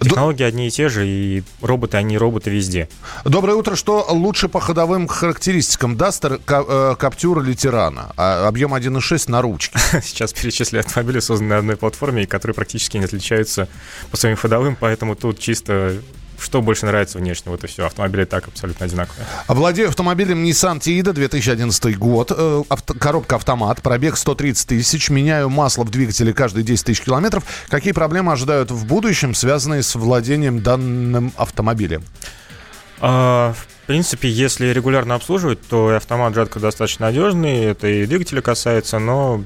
Технологии 0.00 0.44
одни 0.44 0.68
и 0.68 0.70
те 0.70 0.88
же, 0.88 1.06
и 1.06 1.42
роботы, 1.60 1.96
они 1.96 2.18
роботы 2.18 2.50
везде. 2.50 2.88
Доброе 3.24 3.54
утро. 3.54 3.76
Что 3.76 4.06
лучше 4.10 4.48
по 4.48 4.60
ходовым 4.60 5.06
характеристикам? 5.06 5.96
Дастер, 5.96 6.40
э, 6.46 6.96
Каптюр 6.98 7.42
или 7.42 7.54
Тирана? 7.54 8.12
А, 8.16 8.46
объем 8.48 8.74
1.6 8.74 9.30
на 9.30 9.42
ручке. 9.42 9.78
Сейчас 10.02 10.32
перечисляю 10.32 10.84
автомобили, 10.84 11.20
созданные 11.20 11.54
на 11.54 11.58
одной 11.58 11.76
платформе, 11.76 12.24
и 12.24 12.26
которые 12.26 12.54
практически 12.54 12.96
не 12.96 13.04
отличаются 13.04 13.68
по 14.10 14.16
своим 14.16 14.36
ходовым, 14.36 14.76
поэтому 14.78 15.14
тут 15.14 15.38
чисто 15.38 16.00
что 16.38 16.62
больше 16.62 16.86
нравится 16.86 17.18
внешне, 17.18 17.50
вот 17.50 17.64
и 17.64 17.66
все. 17.66 17.86
Автомобили 17.86 18.24
так 18.24 18.48
абсолютно 18.48 18.86
одинаковые. 18.86 19.26
Владею 19.48 19.88
автомобилем 19.88 20.44
Nissan 20.44 20.78
Tiida 20.78 21.12
2011 21.12 21.98
год. 21.98 22.32
Э, 22.36 22.62
авто, 22.68 22.94
коробка 22.94 23.36
автомат, 23.36 23.82
пробег 23.82 24.16
130 24.16 24.68
тысяч. 24.68 25.10
Меняю 25.10 25.48
масло 25.50 25.84
в 25.84 25.90
двигателе 25.90 26.32
каждые 26.32 26.64
10 26.64 26.86
тысяч 26.86 27.00
километров. 27.02 27.44
Какие 27.68 27.92
проблемы 27.92 28.32
ожидают 28.32 28.70
в 28.70 28.86
будущем, 28.86 29.34
связанные 29.34 29.82
с 29.82 29.94
владением 29.94 30.62
данным 30.62 31.32
автомобилем? 31.36 32.02
А, 33.00 33.52
в 33.52 33.86
принципе, 33.86 34.28
если 34.30 34.68
регулярно 34.68 35.14
обслуживать, 35.14 35.60
то 35.68 35.90
автомат 35.90 36.34
жатка 36.34 36.60
достаточно 36.60 37.06
надежный. 37.06 37.64
Это 37.64 37.86
и 37.86 38.06
двигателя 38.06 38.40
касается, 38.40 38.98
но 38.98 39.44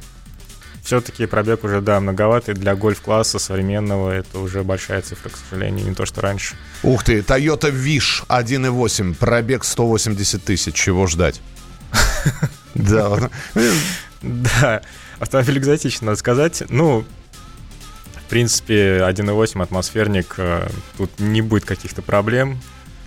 все-таки 0.89 1.27
пробег 1.27 1.65
уже, 1.65 1.83
да, 1.83 2.01
многоватый 2.01 2.55
для 2.55 2.75
гольф-класса 2.75 3.39
современного. 3.39 4.11
Это 4.11 4.39
уже 4.39 4.63
большая 4.63 5.03
цифра, 5.03 5.29
к 5.29 5.37
сожалению, 5.37 5.87
не 5.87 5.95
то, 5.95 6.07
что 6.07 6.23
раньше. 6.23 6.57
Ух 6.83 7.05
ты, 7.05 7.19
Toyota 7.19 7.71
Wish 7.71 8.27
1.8, 8.27 9.15
пробег 9.15 9.65
180 9.65 10.43
тысяч. 10.43 10.75
Чего 10.75 11.07
ждать? 11.07 11.41
Да. 12.75 13.31
Да, 14.21 14.83
автомобиль 15.21 15.59
экзотичный, 15.59 16.07
надо 16.07 16.19
сказать. 16.19 16.65
Ну, 16.71 17.05
в 18.15 18.31
принципе, 18.31 18.99
1.8 18.99 19.63
атмосферник, 19.63 20.35
э, 20.39 20.69
тут 20.97 21.21
не 21.21 21.41
будет 21.41 21.65
каких-то 21.67 22.03
проблем. 22.03 22.61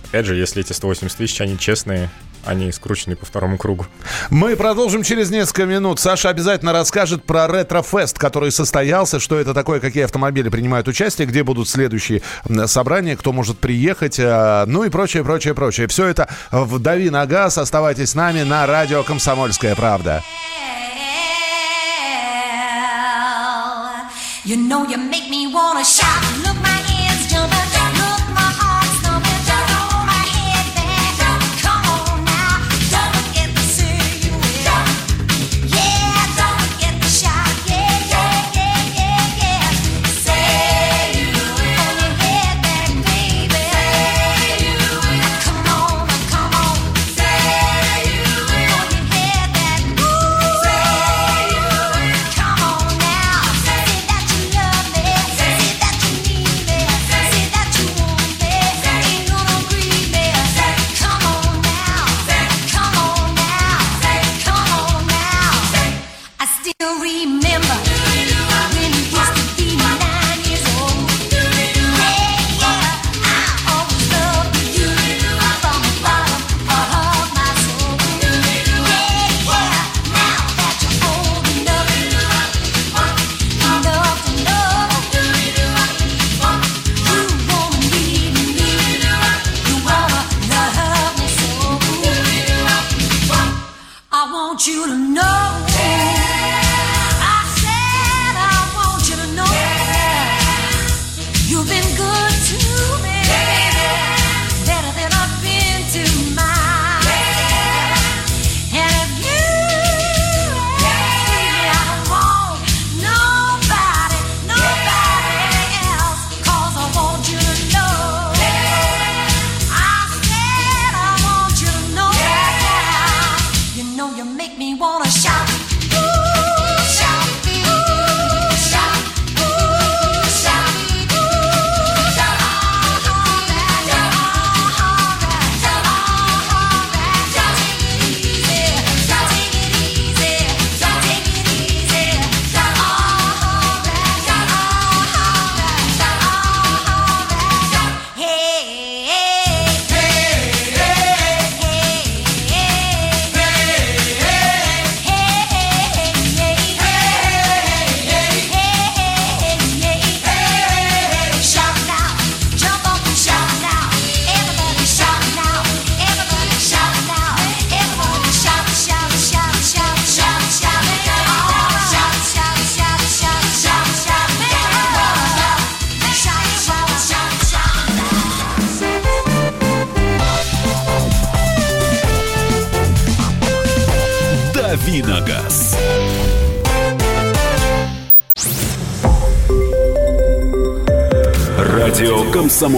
Опять 0.04 0.24
же, 0.24 0.36
если 0.36 0.62
эти 0.62 0.72
180 0.72 1.18
тысяч, 1.18 1.40
они 1.42 1.58
честные, 1.58 2.08
они 2.44 2.72
скручены 2.72 3.16
по 3.16 3.26
второму 3.26 3.58
кругу. 3.58 3.86
Мы 4.30 4.56
продолжим 4.56 5.02
через 5.02 5.30
несколько 5.30 5.64
минут. 5.64 6.00
Саша 6.00 6.28
обязательно 6.28 6.72
расскажет 6.72 7.24
про 7.24 7.46
ретрофест, 7.46 8.18
который 8.18 8.50
состоялся, 8.50 9.20
что 9.20 9.38
это 9.38 9.54
такое, 9.54 9.80
какие 9.80 10.04
автомобили 10.04 10.48
принимают 10.48 10.88
участие, 10.88 11.26
где 11.26 11.42
будут 11.42 11.68
следующие 11.68 12.22
собрания, 12.66 13.16
кто 13.16 13.32
может 13.32 13.58
приехать, 13.58 14.18
э, 14.18 14.64
ну 14.66 14.84
и 14.84 14.90
прочее, 14.90 15.24
прочее, 15.24 15.54
прочее. 15.54 15.86
Все 15.86 16.06
это 16.06 16.28
в 16.50 16.78
«Дави 16.78 17.10
на 17.10 17.26
газ». 17.26 17.58
Оставайтесь 17.58 18.10
с 18.10 18.14
нами 18.14 18.42
на 18.42 18.66
радио 18.66 19.02
«Комсомольская 19.02 19.74
правда». 19.74 20.22
You 24.44 24.56
know 24.56 24.84
you 24.84 24.98
make 24.98 25.30
me 25.30 25.46
wanna 25.46 25.84
shout, 25.84 26.20
look 26.44 26.61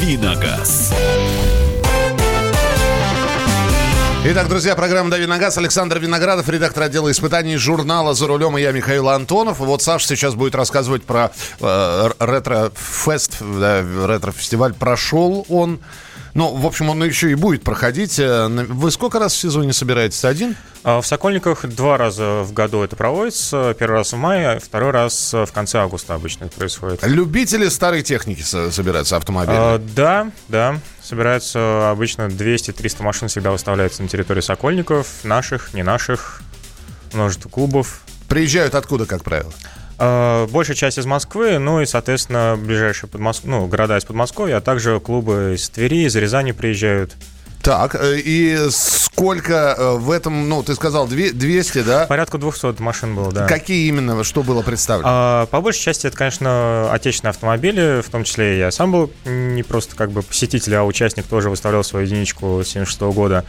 Давиногаз. 0.00 0.94
Итак, 4.24 4.48
друзья, 4.48 4.74
программа 4.74 5.10
«Дави 5.10 5.26
на 5.26 5.36
газ». 5.36 5.58
Александр 5.58 5.98
Виноградов, 5.98 6.48
редактор 6.48 6.84
отдела 6.84 7.10
испытаний 7.10 7.56
журнала 7.56 8.14
«За 8.14 8.26
рулем» 8.26 8.56
и 8.56 8.62
я, 8.62 8.72
Михаил 8.72 9.10
Антонов. 9.10 9.58
Вот 9.58 9.82
Саша 9.82 10.06
сейчас 10.06 10.34
будет 10.34 10.54
рассказывать 10.54 11.04
про 11.04 11.32
э, 11.60 12.10
ретро-фест, 12.18 13.36
да, 13.40 13.82
ретро-фестиваль. 13.82 14.72
Прошел 14.72 15.44
он 15.50 15.80
Ну, 16.34 16.54
в 16.54 16.66
общем, 16.66 16.90
он 16.90 17.02
еще 17.02 17.30
и 17.30 17.34
будет 17.34 17.62
проходить. 17.62 18.18
Э, 18.18 18.46
вы 18.48 18.90
сколько 18.90 19.18
раз 19.18 19.32
в 19.32 19.38
сезоне 19.38 19.72
собираетесь? 19.72 20.24
Один? 20.24 20.56
А, 20.82 21.00
в 21.00 21.06
Сокольниках 21.06 21.66
два 21.66 21.98
раза 21.98 22.42
в 22.42 22.52
году 22.52 22.82
это 22.82 22.96
проводится. 22.96 23.74
Первый 23.78 23.96
раз 23.96 24.12
в 24.12 24.16
мае, 24.16 24.60
второй 24.60 24.92
раз 24.92 25.32
в 25.32 25.50
конце 25.52 25.78
августа 25.78 26.14
обычно 26.14 26.44
это 26.44 26.56
происходит. 26.56 27.00
Любители 27.02 27.68
старой 27.68 28.02
техники 28.02 28.42
собираются 28.42 29.16
автомобили? 29.16 29.56
А, 29.58 29.78
да, 29.94 30.30
да. 30.48 30.78
Собираются 31.02 31.90
обычно 31.90 32.28
200-300 32.28 33.02
машин 33.02 33.28
всегда 33.28 33.50
выставляются 33.50 34.02
на 34.02 34.08
территории 34.08 34.40
Сокольников. 34.40 35.24
Наших, 35.24 35.74
не 35.74 35.82
наших. 35.82 36.42
Множество 37.12 37.48
клубов. 37.48 38.02
Приезжают 38.28 38.74
откуда, 38.76 39.06
как 39.06 39.24
правило? 39.24 39.52
А, 40.02 40.46
большая 40.46 40.76
часть 40.76 40.96
из 40.98 41.04
Москвы, 41.04 41.58
ну 41.58 41.82
и, 41.82 41.86
соответственно, 41.86 42.58
ближайшие 42.58 43.08
Подмоск... 43.10 43.44
ну, 43.44 43.66
города 43.66 43.98
из 43.98 44.04
Подмосковья, 44.06 44.56
а 44.56 44.60
также 44.62 44.98
клубы 44.98 45.52
из 45.56 45.68
Твери, 45.68 46.06
из 46.06 46.16
Рязани 46.16 46.52
приезжают. 46.52 47.12
Так, 47.62 47.94
э, 47.94 48.18
и 48.18 48.56
сколько 48.70 49.74
э, 49.76 49.96
в 49.98 50.10
этом, 50.10 50.48
ну, 50.48 50.62
ты 50.62 50.74
сказал 50.74 51.06
200, 51.06 51.82
да? 51.82 52.06
Порядка 52.06 52.38
200 52.38 52.80
машин 52.80 53.14
было, 53.14 53.30
да. 53.30 53.46
Какие 53.46 53.88
именно, 53.88 54.24
что 54.24 54.42
было 54.42 54.62
представлено? 54.62 55.08
А, 55.12 55.46
по 55.46 55.60
большей 55.60 55.82
части 55.82 56.06
это, 56.06 56.16
конечно, 56.16 56.90
отечественные 56.90 57.30
автомобили, 57.30 58.00
в 58.00 58.08
том 58.08 58.24
числе 58.24 58.58
я 58.58 58.70
сам 58.70 58.92
был 58.92 59.12
не 59.26 59.62
просто 59.62 59.96
как 59.96 60.10
бы 60.10 60.22
посетитель, 60.22 60.76
а 60.76 60.84
участник 60.84 61.26
тоже 61.26 61.50
выставлял 61.50 61.84
свою 61.84 62.06
единичку 62.06 62.62
76 62.64 63.00
года. 63.14 63.44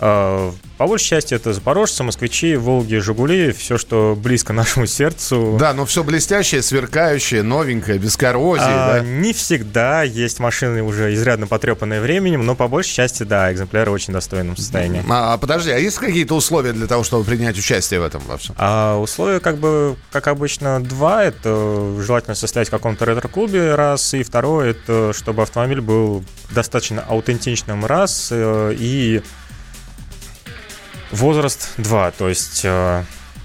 А, 0.00 0.52
по 0.78 0.86
большей 0.86 1.06
части 1.06 1.34
это 1.34 1.52
запорожцы, 1.52 2.02
москвичи, 2.02 2.56
Волги, 2.56 2.96
Жигули, 2.96 3.52
все, 3.52 3.78
что 3.78 4.18
близко 4.20 4.52
нашему 4.54 4.86
сердцу. 4.86 5.56
Да, 5.58 5.72
но 5.72 5.86
все 5.86 6.02
блестящее, 6.02 6.62
сверкающее, 6.62 7.42
новенькое, 7.42 7.98
без 7.98 8.16
коррозии, 8.16 8.64
а, 8.64 8.94
да? 8.94 9.00
Не 9.00 9.32
всегда. 9.32 10.02
Есть 10.02 10.40
машины 10.40 10.82
уже 10.82 11.14
изрядно 11.14 11.46
потрепанные 11.46 12.00
временем, 12.00 12.44
но 12.44 12.54
по 12.54 12.68
большей 12.68 12.92
части, 12.92 13.22
да, 13.22 13.52
экземпляры 13.52 13.90
в 13.90 13.94
очень 13.94 14.12
достойном 14.12 14.56
состоянии. 14.56 15.04
А, 15.08 15.38
подожди, 15.38 15.70
а 15.70 15.78
есть 15.78 15.98
какие-то 15.98 16.34
условия 16.34 16.72
для 16.72 16.86
того, 16.86 17.04
чтобы 17.04 17.24
принять 17.24 17.56
участие 17.56 18.00
в 18.00 18.04
этом 18.04 18.22
во 18.26 18.36
всем? 18.36 18.54
А, 18.58 18.98
условия, 18.98 19.40
как 19.40 19.58
бы, 19.58 19.96
как 20.10 20.28
обычно, 20.28 20.82
два. 20.82 21.24
Это 21.24 21.94
желательно 22.00 22.34
состоять 22.34 22.68
в 22.68 22.70
каком-то 22.70 23.04
ретро-клубе, 23.04 23.74
раз. 23.74 24.14
И 24.14 24.22
второе, 24.22 24.70
это 24.70 25.12
чтобы 25.12 25.42
автомобиль 25.42 25.80
был 25.80 26.24
достаточно 26.50 27.02
аутентичным, 27.02 27.84
раз. 27.86 28.28
Э, 28.30 28.74
и 28.76 29.22
Возраст 31.14 31.70
2, 31.78 32.10
то 32.12 32.28
есть 32.28 32.66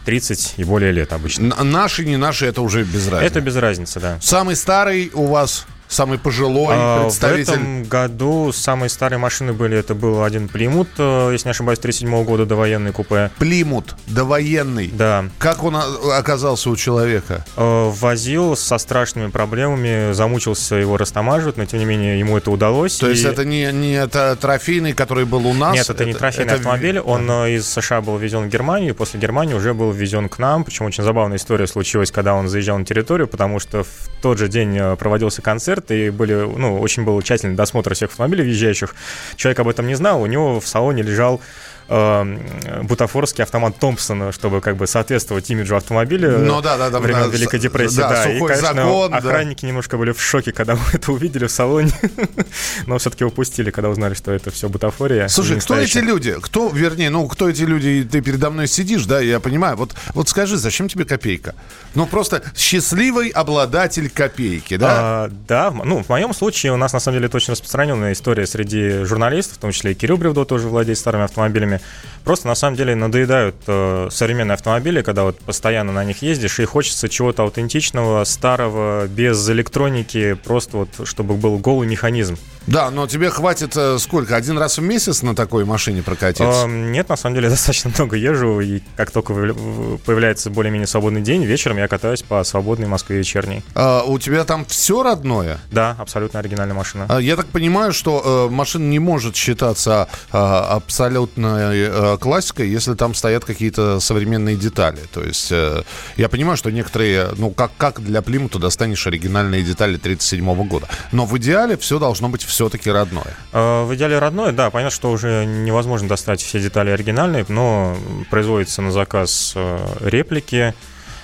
30 0.05 0.53
э, 0.57 0.61
и 0.61 0.63
более 0.63 0.91
лет 0.91 1.13
обычно. 1.13 1.63
Наши, 1.63 2.05
не 2.05 2.17
наши, 2.17 2.45
это 2.45 2.61
уже 2.61 2.83
без 2.83 3.07
разницы. 3.07 3.25
Это 3.25 3.41
без 3.41 3.55
разницы, 3.55 3.99
да. 3.99 4.17
Самый 4.21 4.55
старый 4.55 5.11
у 5.13 5.27
вас 5.27 5.65
Самый 5.89 6.19
пожилой 6.19 6.75
а, 6.77 7.01
представитель? 7.01 7.53
В 7.53 7.55
этом 7.55 7.83
году 7.85 8.51
самые 8.51 8.89
старые 8.89 9.17
машины 9.17 9.53
были, 9.53 9.75
это 9.75 9.95
был 9.95 10.23
один 10.23 10.47
Плимут, 10.47 10.87
э, 10.99 11.29
если 11.31 11.47
не 11.47 11.51
ошибаюсь, 11.51 11.79
37 11.79 12.23
года 12.25 12.45
довоенный 12.45 12.91
купе. 12.91 13.31
Плимут, 13.39 13.95
довоенный? 14.05 14.89
Да. 14.93 15.25
Как 15.39 15.63
он 15.63 15.75
оказался 15.75 16.69
у 16.69 16.75
человека? 16.75 17.43
Э, 17.57 17.89
возил 17.89 18.55
со 18.55 18.77
страшными 18.77 19.31
проблемами, 19.31 20.13
замучился 20.13 20.75
его 20.75 20.95
растамаживать, 20.95 21.57
но 21.57 21.65
тем 21.65 21.79
не 21.79 21.85
менее 21.85 22.19
ему 22.19 22.37
это 22.37 22.51
удалось. 22.51 22.95
То 22.97 23.07
и... 23.07 23.13
есть 23.13 23.25
это 23.25 23.43
не, 23.43 23.71
не 23.73 23.93
это 23.93 24.37
трофейный, 24.39 24.93
который 24.93 25.25
был 25.25 25.47
у 25.47 25.53
нас? 25.53 25.73
Нет, 25.73 25.89
это, 25.89 26.03
это 26.03 26.05
не 26.05 26.13
трофейный 26.13 26.53
это... 26.53 26.57
автомобиль, 26.57 26.99
он 26.99 27.29
а. 27.31 27.47
из 27.47 27.67
США 27.67 28.01
был 28.01 28.15
ввезен 28.17 28.43
в 28.43 28.49
Германию, 28.49 28.91
и 28.91 28.93
после 28.95 29.19
Германии 29.19 29.55
уже 29.55 29.73
был 29.73 29.91
ввезен 29.91 30.29
к 30.29 30.37
нам, 30.37 30.65
причем 30.65 30.85
очень 30.85 31.03
забавная 31.03 31.37
история 31.37 31.65
случилась, 31.65 32.11
когда 32.11 32.35
он 32.35 32.47
заезжал 32.47 32.77
на 32.77 32.85
территорию, 32.85 33.27
потому 33.27 33.59
что 33.59 33.83
в 33.83 33.89
тот 34.21 34.37
же 34.37 34.49
день 34.49 34.79
проводился 34.97 35.41
концерт, 35.41 35.78
концерт, 35.79 35.91
и 35.91 36.09
были, 36.09 36.33
ну, 36.33 36.79
очень 36.79 37.03
был 37.03 37.21
тщательный 37.21 37.55
досмотр 37.55 37.93
всех 37.93 38.11
автомобилей 38.11 38.43
въезжающих. 38.43 38.95
Человек 39.35 39.59
об 39.59 39.67
этом 39.67 39.87
не 39.87 39.95
знал, 39.95 40.21
у 40.21 40.25
него 40.25 40.59
в 40.59 40.67
салоне 40.67 41.03
лежал 41.03 41.41
э, 41.89 42.83
бутафорский 42.83 43.43
автомат 43.43 43.77
Томпсона, 43.77 44.31
чтобы 44.31 44.61
как 44.61 44.77
бы 44.77 44.87
соответствовать 44.87 45.49
имиджу 45.49 45.75
автомобиля 45.75 46.37
ну, 46.37 46.61
да, 46.61 46.77
да, 46.77 46.89
да, 46.89 46.99
времен 46.99 47.23
да, 47.23 47.27
Великой 47.27 47.59
депрессии. 47.59 47.97
Да, 47.97 48.09
да. 48.09 48.31
и, 48.31 48.39
конечно, 48.39 48.73
закон, 48.73 49.13
охранники 49.13 49.61
да. 49.61 49.67
немножко 49.67 49.97
были 49.97 50.11
в 50.11 50.21
шоке, 50.21 50.51
когда 50.51 50.75
мы 50.75 50.81
это 50.93 51.11
увидели 51.11 51.47
в 51.47 51.51
салоне, 51.51 51.91
но 52.87 52.97
все-таки 52.97 53.23
упустили, 53.23 53.71
когда 53.71 53.89
узнали, 53.89 54.13
что 54.13 54.31
это 54.31 54.51
все 54.51 54.69
бутафория. 54.69 55.27
Слушай, 55.27 55.59
кто 55.59 55.77
эти 55.77 55.97
люди? 55.99 56.35
Кто, 56.41 56.69
вернее, 56.69 57.09
ну, 57.09 57.27
кто 57.27 57.49
эти 57.49 57.63
люди? 57.63 58.07
Ты 58.09 58.21
передо 58.21 58.49
мной 58.49 58.67
сидишь, 58.67 59.05
да, 59.05 59.19
я 59.19 59.39
понимаю. 59.39 59.75
Вот, 59.77 59.95
вот 60.13 60.29
скажи, 60.29 60.57
зачем 60.57 60.87
тебе 60.87 61.05
копейка? 61.05 61.55
Ну, 61.95 62.05
просто 62.05 62.43
счастливый 62.55 63.29
обладатель 63.29 64.09
копейки, 64.09 64.77
да? 64.77 64.89
А, 64.99 65.31
да, 65.47 65.71
ну, 65.71 66.03
в 66.03 66.09
моем 66.09 66.33
случае 66.33 66.73
у 66.73 66.77
нас, 66.77 66.93
на 66.93 66.99
самом 66.99 67.17
деле, 67.17 67.27
это 67.27 67.37
очень 67.37 67.51
распространенная 67.51 68.13
история 68.13 68.45
среди 68.45 69.03
журналистов, 69.03 69.57
в 69.57 69.61
том 69.61 69.71
числе 69.71 69.91
и 69.91 69.95
Кирилл 69.95 70.17
Бревдо 70.17 70.45
тоже 70.45 70.67
владеет 70.67 70.97
старыми 70.97 71.25
автомобилями. 71.25 71.78
Просто 72.23 72.47
на 72.47 72.55
самом 72.55 72.77
деле 72.77 72.95
надоедают 72.95 73.55
э, 73.67 74.09
современные 74.11 74.53
автомобили, 74.53 75.01
когда 75.01 75.23
вот 75.23 75.39
постоянно 75.39 75.91
на 75.91 76.03
них 76.03 76.21
ездишь, 76.21 76.59
и 76.59 76.65
хочется 76.65 77.09
чего-то 77.09 77.43
аутентичного, 77.43 78.23
старого, 78.23 79.07
без 79.07 79.49
электроники, 79.49 80.33
просто 80.33 80.77
вот 80.77 80.89
чтобы 81.07 81.35
был 81.35 81.57
голый 81.57 81.87
механизм. 81.87 82.37
Да, 82.69 82.91
но 82.91 83.07
тебе 83.07 83.31
хватит 83.31 83.75
э, 83.75 83.97
сколько? 83.97 84.35
Один 84.35 84.57
раз 84.59 84.77
в 84.77 84.81
месяц 84.83 85.23
на 85.23 85.35
такой 85.35 85.65
машине 85.65 86.03
прокатиться? 86.03 86.65
Э, 86.65 86.67
нет, 86.67 87.09
на 87.09 87.15
самом 87.15 87.35
деле 87.35 87.49
достаточно 87.49 87.91
много 87.95 88.15
езжу, 88.15 88.59
и 88.59 88.81
как 88.95 89.09
только 89.09 89.33
появляется 89.33 90.51
более-менее 90.51 90.85
свободный 90.85 91.21
день, 91.21 91.43
вечером 91.43 91.77
я 91.77 91.87
катаюсь 91.87 92.21
по 92.21 92.43
свободной 92.43 92.87
Москве 92.87 93.17
вечерней. 93.17 93.63
А, 93.73 94.03
у 94.03 94.19
тебя 94.19 94.43
там 94.45 94.65
все 94.65 95.01
родное? 95.01 95.59
Да, 95.71 95.95
абсолютно 95.97 96.39
оригинальная 96.39 96.75
машина. 96.75 97.07
А, 97.09 97.17
я 97.17 97.35
так 97.35 97.47
понимаю, 97.47 97.91
что 97.91 98.47
э, 98.49 98.53
машина 98.53 98.87
не 98.87 98.99
может 98.99 99.35
считаться 99.35 100.07
э, 100.31 100.37
абсолютной 100.37 101.87
э, 101.87 102.17
классикой, 102.19 102.69
если 102.69 102.93
там 102.93 103.15
стоят 103.15 103.45
какие-то 103.45 103.99
современные 103.99 104.55
детали. 104.55 104.99
То 105.11 105.23
есть 105.23 105.51
э, 105.51 105.81
я 106.17 106.29
понимаю, 106.29 106.55
что 106.55 106.69
некоторые, 106.69 107.29
ну 107.35 107.49
как, 107.49 107.71
как 107.77 108.03
для 108.03 108.21
Плимута 108.21 108.59
достанешь 108.59 109.07
оригинальные 109.07 109.63
детали 109.63 109.95
1937 109.95 110.67
года. 110.67 110.87
Но 111.11 111.25
в 111.25 111.35
идеале 111.39 111.75
все 111.75 111.97
должно 111.97 112.29
быть 112.29 112.43
все 112.43 112.58
все-таки 112.59 112.91
родное? 112.91 113.37
Э, 113.53 113.85
в 113.85 113.95
идеале 113.95 114.19
родное, 114.19 114.51
да. 114.51 114.69
Понятно, 114.69 114.93
что 114.93 115.11
уже 115.11 115.45
невозможно 115.45 116.09
достать 116.09 116.41
все 116.41 116.59
детали 116.59 116.89
оригинальные, 116.89 117.45
но 117.47 117.95
производится 118.29 118.81
на 118.81 118.91
заказ 118.91 119.53
э, 119.55 119.77
реплики. 120.01 120.73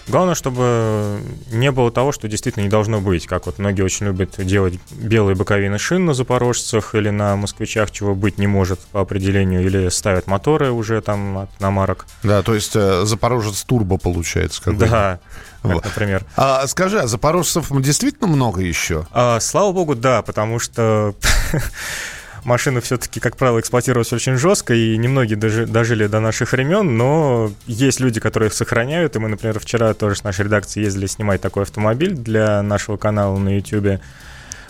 Главное, 0.08 0.36
чтобы 0.36 1.20
не 1.52 1.72
было 1.72 1.92
того, 1.92 2.12
что 2.12 2.28
действительно 2.28 2.64
не 2.64 2.70
должно 2.70 3.02
быть. 3.02 3.26
Как 3.26 3.48
вот 3.48 3.58
многие 3.58 3.82
очень 3.82 4.06
любят 4.06 4.36
делать 4.38 4.80
белые 4.92 5.36
боковины 5.36 5.80
шин 5.80 6.06
на 6.06 6.14
запорожцах 6.14 6.94
или 6.96 7.10
на 7.10 7.36
москвичах, 7.36 7.92
чего 7.92 8.14
быть 8.14 8.38
не 8.38 8.48
может 8.48 8.80
по 8.80 9.02
определению, 9.02 9.66
или 9.66 9.90
ставят 9.90 10.28
моторы 10.28 10.72
уже 10.72 11.02
там 11.02 11.40
от 11.40 11.60
намарок. 11.60 12.06
Да, 12.24 12.44
то 12.44 12.54
есть 12.54 12.76
э, 12.76 13.06
запорожец 13.06 13.64
турбо 13.64 13.98
получается. 13.98 14.62
Как 14.62 14.78
да, 14.78 15.20
вот. 15.64 15.84
например. 15.84 16.24
А, 16.36 16.68
скажи, 16.68 17.00
а 17.00 17.08
запорожцев 17.08 17.72
действительно 17.82 18.28
много 18.28 18.62
еще? 18.62 19.08
А, 19.12 19.40
слава 19.40 19.72
богу, 19.72 19.96
да, 19.96 20.22
потому 20.22 20.60
что 20.60 21.16
машины 22.46 22.80
все-таки, 22.82 23.20
как 23.20 23.38
правило, 23.38 23.60
эксплуатировались 23.60 24.14
очень 24.14 24.38
жестко, 24.38 24.74
и 24.74 24.98
немногие 24.98 25.36
дожи, 25.36 25.66
дожили 25.66 26.08
до 26.08 26.20
наших 26.20 26.52
времен, 26.52 26.96
но 26.96 27.52
есть 27.66 28.00
люди, 28.00 28.20
которые 28.20 28.48
их 28.48 28.54
сохраняют, 28.54 29.16
и 29.16 29.20
мы, 29.20 29.28
например, 29.28 29.60
вчера 29.60 29.94
тоже 29.94 30.16
с 30.16 30.24
нашей 30.24 30.46
редакции 30.46 30.84
ездили 30.84 31.08
снимать 31.08 31.42
такой 31.42 31.64
автомобиль 31.64 32.14
для 32.14 32.62
нашего 32.62 32.98
канала 32.98 33.38
на 33.38 33.58
YouTube. 33.58 34.00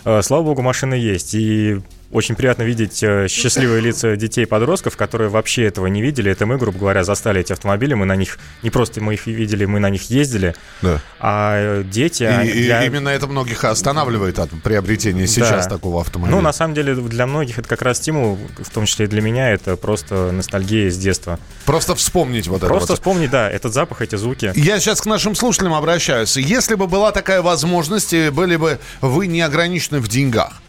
А, 0.05 0.21
слава 0.21 0.43
богу, 0.43 0.61
машины 0.61 0.95
есть, 0.95 1.35
и 1.35 1.81
очень 2.15 2.35
приятно 2.35 2.63
видеть 2.63 3.03
э, 3.03 3.27
счастливые 3.27 3.81
лица 3.81 4.15
детей 4.15 4.43
и 4.43 4.45
подростков, 4.45 4.95
которые 4.95 5.29
вообще 5.29 5.65
этого 5.65 5.87
не 5.87 6.01
видели. 6.01 6.31
Это 6.31 6.45
мы, 6.45 6.57
грубо 6.57 6.79
говоря, 6.79 7.03
застали 7.03 7.41
эти 7.41 7.51
автомобили. 7.51 7.93
Мы 7.93 8.05
на 8.05 8.15
них, 8.15 8.39
не 8.63 8.69
просто 8.69 9.01
мы 9.01 9.15
их 9.15 9.27
видели, 9.27 9.65
мы 9.65 9.79
на 9.79 9.89
них 9.89 10.09
ездили. 10.09 10.55
Да. 10.81 11.01
А 11.19 11.83
дети... 11.83 12.23
И, 12.23 12.25
они, 12.25 12.51
для... 12.51 12.85
именно 12.85 13.09
это 13.09 13.27
многих 13.27 13.63
останавливает 13.65 14.39
от 14.39 14.49
приобретения 14.63 15.27
сейчас 15.27 15.65
да. 15.65 15.75
такого 15.75 16.01
автомобиля. 16.01 16.37
Ну, 16.37 16.41
на 16.41 16.53
самом 16.53 16.73
деле, 16.73 16.95
для 16.95 17.27
многих 17.27 17.59
это 17.59 17.67
как 17.67 17.81
раз 17.81 17.97
стимул, 17.97 18.39
в 18.57 18.69
том 18.69 18.85
числе 18.85 19.05
и 19.05 19.07
для 19.09 19.21
меня, 19.21 19.51
это 19.51 19.75
просто 19.75 20.31
ностальгия 20.31 20.89
с 20.89 20.97
детства. 20.97 21.37
Просто 21.65 21.95
вспомнить 21.95 22.47
вот 22.47 22.57
это 22.57 22.67
Просто 22.67 22.93
вот. 22.93 22.99
вспомнить, 22.99 23.29
да, 23.29 23.49
этот 23.49 23.73
запах, 23.73 24.01
эти 24.01 24.15
звуки. 24.15 24.53
Я 24.55 24.79
сейчас 24.79 25.01
к 25.01 25.05
нашим 25.05 25.35
слушателям 25.35 25.73
обращаюсь. 25.73 26.37
Если 26.37 26.75
бы 26.75 26.87
была 26.87 27.11
такая 27.11 27.41
возможность, 27.41 28.15
были 28.31 28.55
бы 28.55 28.79
вы 29.01 29.27
не 29.27 29.41
ограничены 29.41 29.99
в 29.99 30.07
деньгах, 30.07 30.53
Э, 30.55 30.64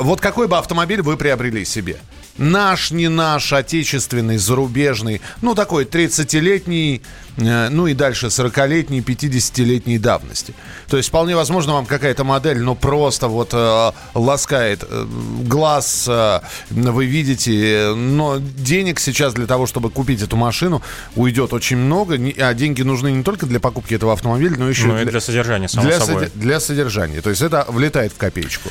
вот 0.00 0.20
какой 0.20 0.48
бы 0.48 0.58
автомобиль 0.58 1.02
вы 1.02 1.16
приобрели 1.16 1.64
себе? 1.64 1.98
Наш, 2.38 2.90
не 2.90 3.08
наш, 3.08 3.52
отечественный, 3.52 4.36
зарубежный, 4.36 5.22
ну 5.40 5.54
такой 5.54 5.84
30-летний, 5.84 7.00
э, 7.00 7.00
ну 7.36 7.86
и 7.86 7.94
дальше 7.94 8.26
40-летней, 8.26 9.00
50-летней 9.00 9.98
давности. 9.98 10.54
То 10.88 10.96
есть 10.96 11.08
вполне 11.10 11.36
возможно 11.36 11.74
вам 11.74 11.86
какая-то 11.86 12.24
модель, 12.24 12.60
ну 12.60 12.74
просто 12.74 13.28
вот 13.28 13.50
э, 13.52 13.90
ласкает 14.14 14.84
э, 14.88 15.06
глаз, 15.44 16.06
э, 16.08 16.40
вы 16.70 17.06
видите, 17.06 17.92
но 17.94 18.38
денег 18.38 19.00
сейчас 19.00 19.34
для 19.34 19.46
того, 19.46 19.66
чтобы 19.66 19.90
купить 19.90 20.22
эту 20.22 20.36
машину, 20.36 20.82
уйдет 21.14 21.52
очень 21.52 21.76
много, 21.76 22.16
не, 22.16 22.32
а 22.32 22.54
деньги 22.54 22.82
нужны 22.82 23.12
не 23.12 23.22
только 23.22 23.46
для 23.46 23.60
покупки 23.60 23.94
этого 23.94 24.12
автомобиля, 24.14 24.56
но 24.56 24.68
еще 24.68 24.86
Ну 24.86 24.98
и 24.98 25.02
для, 25.02 25.12
для 25.12 25.20
содержания, 25.20 25.68
само 25.68 25.86
для, 25.86 26.00
собой. 26.00 26.30
для 26.34 26.60
содержания. 26.60 27.20
То 27.20 27.30
есть 27.30 27.42
это 27.42 27.66
влетает 27.68 28.12
в 28.12 28.16
копеечку. 28.16 28.70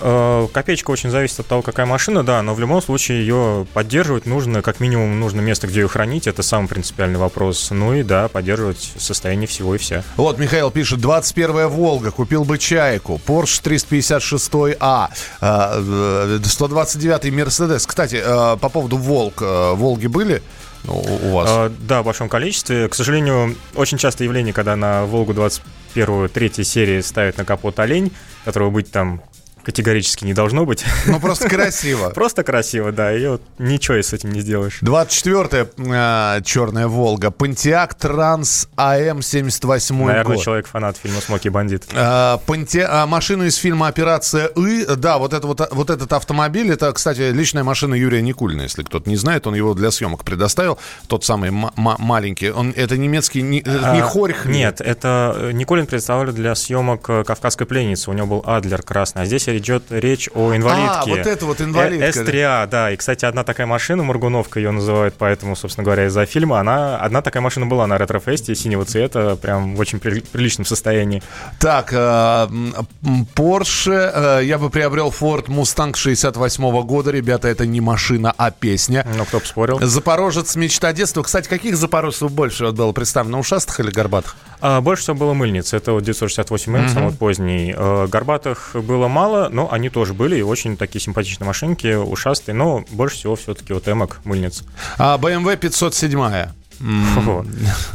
Э, 0.00 0.46
Копеечка 0.52 0.90
очень 0.92 1.10
зависит 1.10 1.40
от 1.40 1.46
того, 1.46 1.62
какая 1.62 1.86
машина, 1.86 2.22
да, 2.22 2.40
но 2.42 2.54
в 2.54 2.60
любом 2.60 2.80
случае 2.80 3.20
ее 3.20 3.66
поддерживать 3.74 4.26
нужно, 4.26 4.62
как 4.62 4.78
минимум 4.78 5.18
нужно 5.18 5.40
место, 5.40 5.66
где 5.66 5.80
ее 5.80 5.88
хранить, 5.88 6.28
это 6.28 6.42
самый 6.42 6.68
принципиальный 6.68 7.18
вопрос. 7.18 7.70
Ну 7.70 7.94
и 7.94 8.03
да, 8.06 8.28
поддерживать 8.28 8.92
состояние 8.98 9.46
всего 9.46 9.74
и 9.74 9.78
вся. 9.78 10.02
Вот 10.16 10.38
Михаил 10.38 10.70
пишет, 10.70 11.00
21-я 11.00 11.68
Волга, 11.68 12.10
купил 12.10 12.44
бы 12.44 12.58
Чайку, 12.58 13.20
Porsche 13.26 13.62
356А, 13.62 15.08
э, 15.40 16.38
129-й 16.42 17.30
Мерседес. 17.30 17.86
Кстати, 17.86 18.20
э, 18.24 18.56
по 18.56 18.68
поводу 18.68 18.96
Волг, 18.96 19.42
э, 19.42 19.72
Волги 19.74 20.06
были 20.06 20.42
у 20.86 21.28
у 21.28 21.34
вас? 21.34 21.48
Э, 21.50 21.70
Да, 21.80 22.02
в 22.02 22.04
большом 22.04 22.28
количестве. 22.28 22.88
К 22.88 22.94
сожалению, 22.94 23.56
очень 23.74 23.98
часто 23.98 24.24
явление, 24.24 24.52
когда 24.52 24.76
на 24.76 25.04
Волгу 25.04 25.32
21 25.34 26.28
третьей 26.28 26.64
серии 26.64 27.00
ставят 27.00 27.38
на 27.38 27.44
капот 27.44 27.78
олень, 27.78 28.12
которого 28.44 28.70
быть 28.70 28.90
там 28.90 29.22
категорически 29.64 30.24
не 30.24 30.34
должно 30.34 30.64
быть. 30.64 30.84
Ну, 31.06 31.20
просто 31.20 31.48
красиво. 31.48 32.10
Просто 32.10 32.42
красиво, 32.42 32.90
да, 32.90 33.16
и 33.16 33.26
вот 33.26 33.42
ничего 33.58 33.96
с 33.96 34.12
этим 34.12 34.32
не 34.32 34.40
сделаешь. 34.40 34.78
24-я 34.82 36.38
э, 36.38 36.42
черная 36.42 36.88
Волга, 36.88 37.28
Pontiac 37.28 37.92
Trans 38.00 38.68
AM 38.76 39.22
78 39.22 39.94
Наверное, 39.96 40.24
год. 40.24 40.42
человек 40.44 40.66
фанат 40.66 40.96
фильма 40.96 41.20
«Смоки 41.20 41.48
бандит». 41.48 41.84
Понти- 41.92 42.84
а, 42.88 43.06
машину 43.06 43.44
из 43.44 43.56
фильма 43.56 43.88
«Операция 43.88 44.46
И». 44.46 44.86
Да, 44.96 45.18
вот, 45.18 45.32
это, 45.32 45.46
вот, 45.46 45.60
вот 45.70 45.90
этот 45.90 46.12
автомобиль, 46.12 46.70
это, 46.72 46.92
кстати, 46.92 47.30
личная 47.30 47.64
машина 47.64 47.94
Юрия 47.94 48.22
Никулина, 48.22 48.62
если 48.62 48.82
кто-то 48.82 49.08
не 49.08 49.16
знает, 49.16 49.46
он 49.46 49.54
его 49.54 49.74
для 49.74 49.90
съемок 49.90 50.24
предоставил, 50.24 50.78
тот 51.06 51.24
самый 51.24 51.50
маленький. 51.76 52.50
Он, 52.50 52.72
это 52.74 52.96
немецкий, 52.96 53.42
не, 53.42 53.60
э, 53.60 53.92
не 53.94 54.00
А, 54.00 54.02
хорьх. 54.02 54.46
Нет, 54.46 54.80
это 54.80 55.34
э, 55.36 55.52
Николин 55.52 55.86
представляли 55.86 56.32
для 56.32 56.54
съемок 56.54 57.08
э, 57.08 57.24
«Кавказской 57.24 57.66
пленницы». 57.66 58.10
У 58.10 58.12
него 58.14 58.26
был 58.26 58.44
Адлер 58.46 58.82
красный, 58.82 59.22
а 59.22 59.24
здесь 59.26 59.48
идет 59.58 59.84
речь 59.90 60.28
о 60.34 60.54
инвалидке. 60.54 60.90
А, 60.92 61.04
вот 61.06 61.18
это 61.26 61.46
вот 61.46 61.60
инвалидка, 61.60 62.06
Э, 62.20 62.24
S3A, 62.24 62.66
да. 62.68 62.90
И, 62.90 62.96
кстати, 62.96 63.24
одна 63.24 63.44
такая 63.44 63.66
машина, 63.66 64.02
Моргуновка 64.02 64.58
ее 64.60 64.70
называют, 64.70 65.14
поэтому, 65.18 65.56
собственно 65.56 65.84
говоря, 65.84 66.06
из-за 66.06 66.26
фильма, 66.26 66.60
она, 66.60 66.96
одна 66.98 67.22
такая 67.22 67.42
машина 67.42 67.66
была 67.66 67.86
на 67.86 67.98
ретро-фесте 67.98 68.54
синего 68.54 68.84
цвета, 68.84 69.36
прям 69.36 69.76
в 69.76 69.80
очень 69.80 70.00
при- 70.00 70.20
приличном 70.20 70.64
состоянии. 70.64 71.22
Так, 71.60 71.92
э, 71.92 71.96
м, 71.96 72.74
м, 73.04 73.26
Porsche, 73.34 74.38
э, 74.40 74.44
я 74.44 74.58
бы 74.58 74.70
приобрел 74.70 75.08
Ford 75.18 75.46
Mustang 75.46 75.94
68 75.94 76.82
года. 76.82 77.10
Ребята, 77.10 77.48
это 77.48 77.66
не 77.66 77.80
машина, 77.80 78.32
а 78.36 78.50
песня. 78.50 79.06
Ну, 79.16 79.24
кто 79.24 79.38
бы 79.40 79.46
спорил. 79.46 79.78
Запорожец 79.80 80.56
мечта 80.56 80.92
детства. 80.92 81.22
Кстати, 81.22 81.48
каких 81.48 81.76
запорожцев 81.76 82.30
больше 82.32 82.70
было 82.72 82.92
представлено? 82.92 83.38
Ушастых 83.38 83.80
или 83.80 83.90
горбатых? 83.90 84.36
А, 84.60 84.80
больше 84.80 85.02
всего 85.02 85.16
было 85.16 85.34
мыльниц. 85.34 85.72
Это 85.74 85.92
вот 85.92 86.04
968М, 86.04 86.88
самый 86.88 87.10
вот 87.10 87.18
поздний. 87.18 87.74
Э, 87.76 88.06
Горбатых 88.06 88.70
было 88.74 89.08
мало, 89.08 89.43
но 89.48 89.72
они 89.72 89.88
тоже 89.90 90.14
были. 90.14 90.36
И 90.36 90.42
очень 90.42 90.76
такие 90.76 91.00
симпатичные 91.00 91.46
машинки, 91.46 91.94
ушастые. 91.94 92.54
Но 92.54 92.84
больше 92.90 93.16
всего 93.16 93.36
все-таки 93.36 93.72
вот 93.72 93.88
эмок, 93.88 94.20
мыльниц. 94.24 94.62
А 94.98 95.16
BMW 95.18 95.56
507. 95.56 96.48
Вот. 96.80 97.46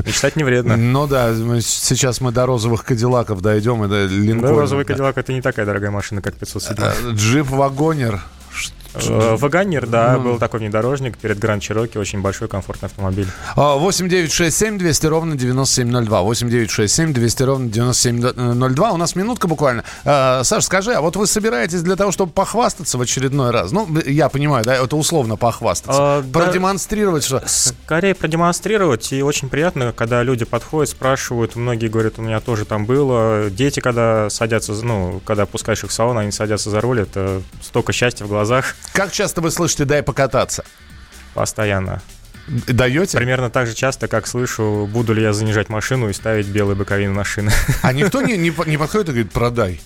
Мечтать 0.06 0.36
не 0.38 0.44
вредно. 0.44 0.78
Ну 0.78 1.06
да, 1.06 1.34
сейчас 1.62 2.22
мы 2.22 2.32
до 2.32 2.46
розовых 2.46 2.86
кадиллаков 2.86 3.42
дойдем. 3.42 3.84
и 3.84 3.88
до 3.88 4.08
Да, 4.08 4.14
Линкольна. 4.14 4.56
розовый 4.56 4.86
Кадиллак 4.86 5.18
это 5.18 5.34
не 5.34 5.42
такая 5.42 5.66
дорогая 5.66 5.92
машина, 5.92 6.22
как 6.22 6.36
507. 6.36 6.76
Э, 6.78 6.94
Джип 7.14 7.50
Вагонер. 7.50 8.16
Э, 8.16 8.20
Ваганер, 8.94 9.88
да, 9.88 10.18
был 10.18 10.38
такой 10.38 10.62
внедорожник 10.62 11.18
перед 11.18 11.40
Гранд 11.40 11.62
Чироки, 11.62 11.98
очень 11.98 12.22
большой 12.22 12.48
комфортный 12.48 12.88
автомобиль. 12.88 13.28
А, 13.56 13.76
8967 13.76 14.78
200 14.78 15.06
ровно 15.08 15.36
9702. 15.36 16.22
8967 16.22 17.14
200 17.14 17.44
ровно 17.44 17.70
9702. 17.70 18.92
У 18.92 18.98
нас 18.98 19.16
минутка 19.16 19.48
буквально. 19.48 19.84
А, 20.06 20.44
Саш, 20.44 20.66
скажи, 20.66 20.94
а 20.94 21.02
вот 21.02 21.16
вы 21.16 21.28
собираетесь 21.28 21.82
для 21.82 21.96
того, 21.96 22.12
чтобы 22.12 22.32
похвастаться 22.32 22.98
в 22.98 23.02
очередной 23.02 23.52
раз? 23.52 23.72
Ну, 23.72 23.88
я 24.06 24.30
понимаю, 24.30 24.66
да, 24.66 24.76
это 24.76 24.96
условно 24.96 25.36
похвастаться. 25.36 26.00
А, 26.02 26.22
да. 26.22 26.40
Продемонстрировать, 26.40 27.24
что... 27.24 27.44
Скорее 27.46 28.16
продемонстрировать, 28.16 29.12
и 29.14 29.22
очень 29.22 29.50
приятно, 29.50 29.94
когда 29.96 30.24
люди 30.24 30.46
подходят, 30.46 30.90
спрашивают, 30.90 31.56
многие 31.56 31.88
говорят, 31.88 32.18
у 32.18 32.22
меня 32.22 32.40
тоже 32.40 32.66
там 32.66 32.86
было. 32.86 33.50
Дети, 33.50 33.80
когда 33.80 34.30
садятся, 34.30 34.74
ну, 34.74 35.22
когда 35.26 35.46
пускаешь 35.46 35.84
их 35.84 35.90
в 35.90 35.94
салон, 35.94 36.18
они 36.18 36.32
садятся 36.32 36.70
за 36.70 36.82
руль, 36.82 37.02
это 37.02 37.42
столько 37.62 37.94
счастья 37.94 38.26
в 38.26 38.28
глазах 38.28 38.76
Как 38.94 39.12
часто 39.12 39.42
вы 39.42 39.52
слышите 39.52 39.86
«дай 39.86 40.04
покататься»? 40.04 40.64
постоянно. 41.34 42.02
Даете? 42.48 43.18
Примерно 43.18 43.50
так 43.50 43.68
же 43.68 43.74
часто, 43.74 44.08
как 44.08 44.28
слышу, 44.28 44.90
буду 44.92 45.14
ли 45.14 45.22
я 45.22 45.34
занижать 45.34 45.70
машину 45.70 46.10
и 46.10 46.14
ставить 46.14 46.48
белые 46.48 46.76
боковины 46.76 47.14
на 47.14 47.24
шины. 47.24 47.52
А 47.82 47.94
никто 48.00 48.22
не, 48.22 48.38
не, 48.38 48.52
не 48.66 48.78
подходит 48.78 49.10
и 49.10 49.12
говорит 49.12 49.32
«продай»? 49.32 49.80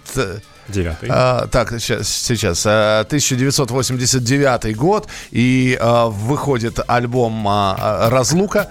Девятый. 0.68 1.08
А, 1.12 1.46
так, 1.46 1.70
сейчас, 1.80 2.08
сейчас. 2.08 2.64
а, 2.66 3.00
1989 3.00 4.76
год, 4.76 5.08
и 5.30 5.78
а, 5.80 6.06
выходит 6.06 6.80
альбом 6.86 7.46
а, 7.48 7.76
а, 7.78 8.10
«Разлука». 8.10 8.68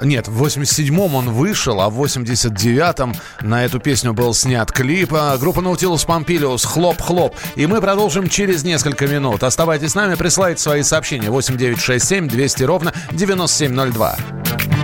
Нет, 0.00 0.28
в 0.28 0.42
87-м 0.42 1.14
он 1.14 1.30
вышел, 1.30 1.80
а 1.80 1.90
в 1.90 2.02
89-м 2.02 3.14
на 3.42 3.64
эту 3.64 3.80
песню 3.80 4.12
был 4.12 4.32
снят 4.34 4.70
клип. 4.70 5.12
А, 5.12 5.36
Группа 5.36 5.60
Nautilus 5.60 6.06
Pompilius 6.06 6.66
«Хлоп-хлоп». 6.66 7.34
И 7.56 7.66
мы 7.66 7.80
продолжим 7.80 8.28
через 8.28 8.64
несколько 8.64 9.06
минут. 9.06 9.42
Оставайтесь 9.42 9.92
с 9.92 9.94
нами, 9.94 10.14
присылайте 10.14 10.60
свои 10.60 10.82
сообщения. 10.82 11.30
8967 11.30 12.28
200 12.28 12.62
ровно 12.64 12.92
9702. 13.12 14.83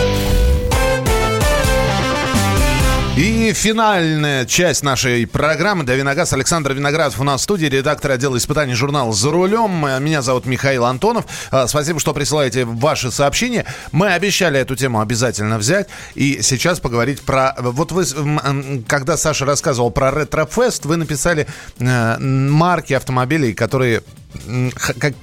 Финальная 3.53 4.45
часть 4.45 4.83
нашей 4.83 5.27
программы 5.27 5.83
«Давиногаз». 5.83 6.33
Александр 6.33 6.73
Виноградов 6.73 7.19
у 7.19 7.23
нас 7.23 7.41
в 7.41 7.43
студии, 7.43 7.65
редактор 7.65 8.11
отдела 8.11 8.37
испытаний 8.37 8.73
журнала 8.73 9.11
«За 9.13 9.31
рулем». 9.31 9.85
Меня 10.03 10.21
зовут 10.21 10.45
Михаил 10.45 10.85
Антонов. 10.85 11.25
А, 11.51 11.67
Спасибо, 11.67 11.99
что 11.99 12.13
присылаете 12.13 12.65
ваши 12.65 13.11
сообщения. 13.11 13.65
Мы 13.91 14.13
обещали 14.13 14.59
эту 14.59 14.75
тему 14.75 15.01
обязательно 15.01 15.57
взять. 15.57 15.89
И 16.15 16.41
сейчас 16.41 16.79
поговорить 16.79 17.21
про... 17.21 17.55
Вот 17.57 17.91
вы, 17.91 18.05
когда 18.87 19.17
Саша 19.17 19.45
рассказывал 19.45 19.91
про 19.91 20.11
ретрофест, 20.11 20.85
вы 20.85 20.97
написали 20.97 21.47
э, 21.79 22.17
марки 22.19 22.93
автомобилей, 22.93 23.53
которые 23.53 24.03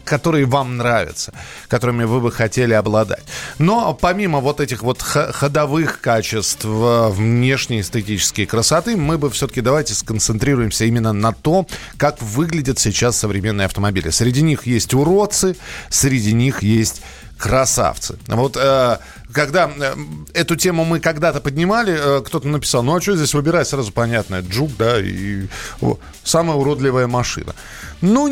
которые 0.04 0.46
вам 0.46 0.76
нравятся, 0.76 1.32
которыми 1.68 2.04
вы 2.04 2.20
бы 2.20 2.30
хотели 2.30 2.72
обладать. 2.72 3.24
Но 3.58 3.94
помимо 3.94 4.40
вот 4.40 4.60
этих 4.60 4.82
вот 4.82 5.02
ходовых 5.02 6.00
качеств, 6.00 6.64
э, 6.64 7.08
внешней 7.10 7.80
эстетической 7.80 8.46
красоты, 8.46 8.96
мы 8.96 9.18
бы 9.18 9.30
все-таки 9.30 9.60
давайте 9.60 9.94
сконцентрируемся 9.94 10.84
именно 10.84 11.12
на 11.12 11.32
том, 11.32 11.66
как 11.96 12.20
выглядят 12.22 12.78
сейчас 12.78 13.16
современные 13.16 13.66
автомобили. 13.66 14.10
Среди 14.10 14.42
них 14.42 14.66
есть 14.66 14.94
уродцы, 14.94 15.56
среди 15.90 16.32
них 16.32 16.62
есть 16.62 17.02
красавцы. 17.38 18.18
Вот 18.26 18.56
э, 18.60 18.98
когда 19.32 19.70
э, 19.74 19.94
эту 20.34 20.56
тему 20.56 20.84
мы 20.84 21.00
когда-то 21.00 21.40
поднимали, 21.40 21.96
э, 22.18 22.22
кто-то 22.22 22.48
написал, 22.48 22.82
ну 22.82 22.96
а 22.96 23.00
что 23.00 23.16
здесь 23.16 23.32
выбирать, 23.34 23.68
сразу 23.68 23.92
понятно, 23.92 24.40
джук, 24.40 24.72
да, 24.76 25.00
и 25.00 25.46
о, 25.80 25.96
самая 26.24 26.56
уродливая 26.56 27.06
машина. 27.06 27.54
Ну, 28.00 28.28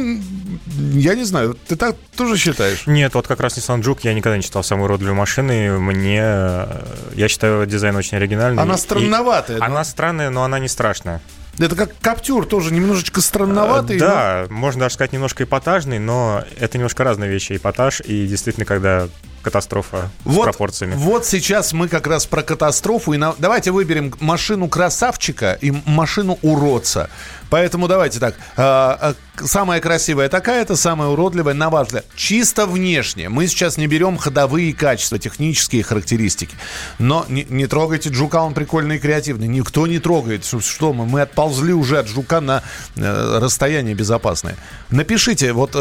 я 0.95 1.15
не 1.15 1.25
знаю, 1.25 1.57
ты 1.69 1.77
так 1.77 1.97
тоже 2.17 2.37
считаешь? 2.37 2.87
Нет, 2.87 3.15
вот 3.15 3.27
как 3.27 3.41
раз 3.41 3.57
Nissan 3.57 3.81
Juke 3.83 4.01
я 4.03 4.15
никогда 4.15 4.37
не 4.37 4.43
считал 4.43 4.63
самой 4.63 4.85
уродливой 4.85 5.15
машиной. 5.15 5.79
Мне... 5.79 6.21
э, 6.23 6.83
Я 7.15 7.29
считаю 7.29 7.67
дизайн 7.67 7.97
очень 7.97 8.17
оригинальный. 8.17 8.63
Она 8.63 8.75
И- 8.75 8.79
странноватая, 8.79 9.59
но- 9.59 9.65
Она 9.65 9.85
странная, 9.85 10.31
но 10.31 10.45
она 10.45 10.59
не 10.59 10.69
страшная. 10.69 11.21
Это 11.59 11.75
как 11.75 11.91
Каптюр, 12.01 12.47
тоже 12.47 12.73
немножечко 12.73 13.21
странноватый. 13.21 13.97
Э, 13.97 14.01
Да, 14.01 14.47
можно 14.51 14.83
даже 14.83 14.95
сказать 14.95 15.13
немножко 15.13 15.45
эпатажный, 15.45 15.99
но 15.99 16.45
это 16.59 16.77
немножко 16.79 17.03
разные 17.05 17.31
вещи. 17.31 17.57
Эпатаж 17.57 18.01
и 18.01 18.27
действительно, 18.27 18.67
когда 18.67 19.09
катастрофа 19.47 20.11
с 20.25 20.27
Вот, 20.27 20.43
пропорциями. 20.45 20.95
вот 20.97 21.25
сейчас 21.25 21.73
мы 21.73 21.87
как 21.87 22.09
раз 22.09 22.27
про 22.27 22.43
катастрофу. 22.43 23.13
И 23.13 23.17
на- 23.17 23.35
Давайте 23.39 23.71
выберем 23.71 24.13
машину 24.21 24.67
красавчика 24.69 25.53
и 25.61 25.73
машину 25.87 26.37
уродца. 26.43 27.09
Поэтому 27.49 27.87
давайте 27.87 28.19
так. 28.19 28.35
а, 28.57 29.15
а, 29.39 29.47
самая 29.47 29.81
красивая 29.81 30.29
такая-то, 30.29 30.75
самая 30.75 31.11
уродливая, 31.11 31.55
на 31.55 31.71
ваш 31.71 31.87
взгляд. 31.87 32.05
Чисто 32.17 32.67
внешне. 32.67 33.29
Мы 33.29 33.47
сейчас 33.47 33.77
не 33.77 33.87
берем 33.87 34.17
ходовые 34.19 34.75
качества, 34.75 35.17
технические 35.21 35.85
характеристики. 35.85 36.57
Но 36.99 37.25
не, 37.29 37.47
не 37.49 37.69
трогайте 37.69 38.09
Джука, 38.11 38.43
он 38.43 38.53
прикольный 38.53 38.97
и 38.97 38.99
креативный. 38.99 39.47
Никто 39.47 39.87
не 39.87 40.01
трогает. 40.01 40.45
Что, 40.45 40.93
мы? 40.93 41.07
Мы 41.07 41.21
отползли 41.21 41.73
уже 41.73 41.99
от 42.01 42.09
Жука 42.09 42.41
на 42.41 42.65
э, 42.97 43.39
расстояние 43.41 43.95
безопасное. 43.95 44.57
Напишите, 44.91 45.53
вот... 45.53 45.77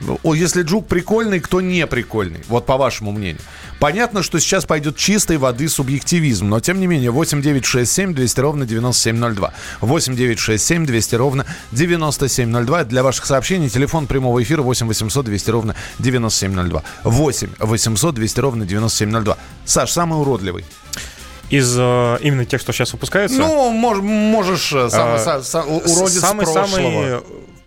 э, 0.00 0.16
о, 0.22 0.34
если 0.34 0.62
Джук 0.62 0.86
прикольный, 0.88 1.40
кто 1.40 1.60
не 1.60 1.86
прикольный? 1.86 2.40
Вот 2.48 2.66
по 2.66 2.76
вашему 2.76 3.12
мнению. 3.12 3.40
Понятно, 3.78 4.22
что 4.22 4.38
сейчас 4.40 4.66
пойдет 4.66 4.96
чистой 4.96 5.38
воды 5.38 5.66
субъективизм, 5.68 6.48
но 6.48 6.60
тем 6.60 6.80
не 6.80 6.86
менее 6.86 7.10
8 7.10 7.40
9 7.40 7.64
6 7.64 7.90
7 7.90 8.14
200 8.14 8.40
ровно 8.40 8.66
9702. 8.66 9.52
8 9.80 10.16
9 10.16 10.38
6 10.38 10.64
7 10.64 10.86
200 10.86 11.14
ровно 11.14 11.46
9702. 11.72 12.84
Для 12.84 13.02
ваших 13.02 13.24
сообщений 13.26 13.68
телефон 13.70 14.06
прямого 14.06 14.42
эфира 14.42 14.62
8 14.62 14.86
800 14.86 15.24
200 15.24 15.50
ровно 15.50 15.74
9702. 15.98 16.82
8 17.04 17.48
800 17.58 18.14
200 18.14 18.40
ровно 18.40 18.66
9702. 18.66 19.36
Саш, 19.64 19.90
самый 19.90 20.20
уродливый. 20.20 20.64
Из 21.48 21.74
э, 21.76 22.18
именно 22.22 22.44
тех, 22.44 22.60
что 22.60 22.72
сейчас 22.72 22.92
выпускаются... 22.92 23.38
Ну, 23.38 23.72
мож- 23.72 24.00
можешь 24.02 24.72
э, 24.72 24.88
сам- 24.88 25.08
А, 25.08 25.16
са- 25.16 25.40
са- 25.42 25.64
уродец 25.64 26.20
самый, 26.20 26.44
прошлого. 26.44 26.66
самый, 26.68 27.20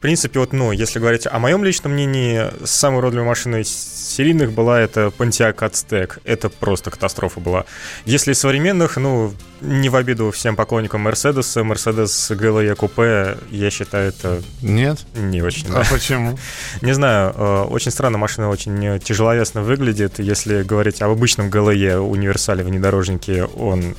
принципе, 0.03 0.39
вот, 0.39 0.51
ну, 0.51 0.73
если 0.73 0.99
говорить 0.99 1.27
о 1.31 1.39
моем 1.39 1.63
личном 1.63 1.93
мнении, 1.93 2.51
самой 2.65 2.97
уродливой 2.97 3.25
машиной 3.25 3.63
серийных 3.63 4.51
была 4.51 4.81
это 4.81 5.13
Pontiac 5.17 5.55
Aztec. 5.55 6.19
Это 6.25 6.49
просто 6.49 6.91
катастрофа 6.91 7.39
была. 7.39 7.63
Если 8.03 8.33
из 8.33 8.39
современных, 8.39 8.97
ну, 8.97 9.33
не 9.61 9.87
в 9.87 9.95
обиду 9.95 10.29
всем 10.31 10.57
поклонникам 10.57 11.07
Mercedes, 11.07 11.55
Mercedes 11.63 12.35
GLE 12.35 12.75
купе, 12.75 13.37
я 13.49 13.69
считаю, 13.69 14.09
это... 14.09 14.43
Нет? 14.61 14.99
Не 15.15 15.41
очень. 15.41 15.69
А 15.69 15.83
да. 15.83 15.87
почему? 15.89 16.37
Не 16.81 16.91
знаю, 16.91 17.33
э, 17.33 17.61
очень 17.69 17.91
странно, 17.91 18.17
машина 18.17 18.49
очень 18.49 18.99
тяжеловесно 18.99 19.61
выглядит. 19.61 20.19
Если 20.19 20.63
говорить 20.63 21.01
об 21.01 21.11
обычном 21.11 21.47
GLE 21.47 21.95
универсале 21.99 22.65
внедорожнике, 22.65 23.45
он 23.45 23.95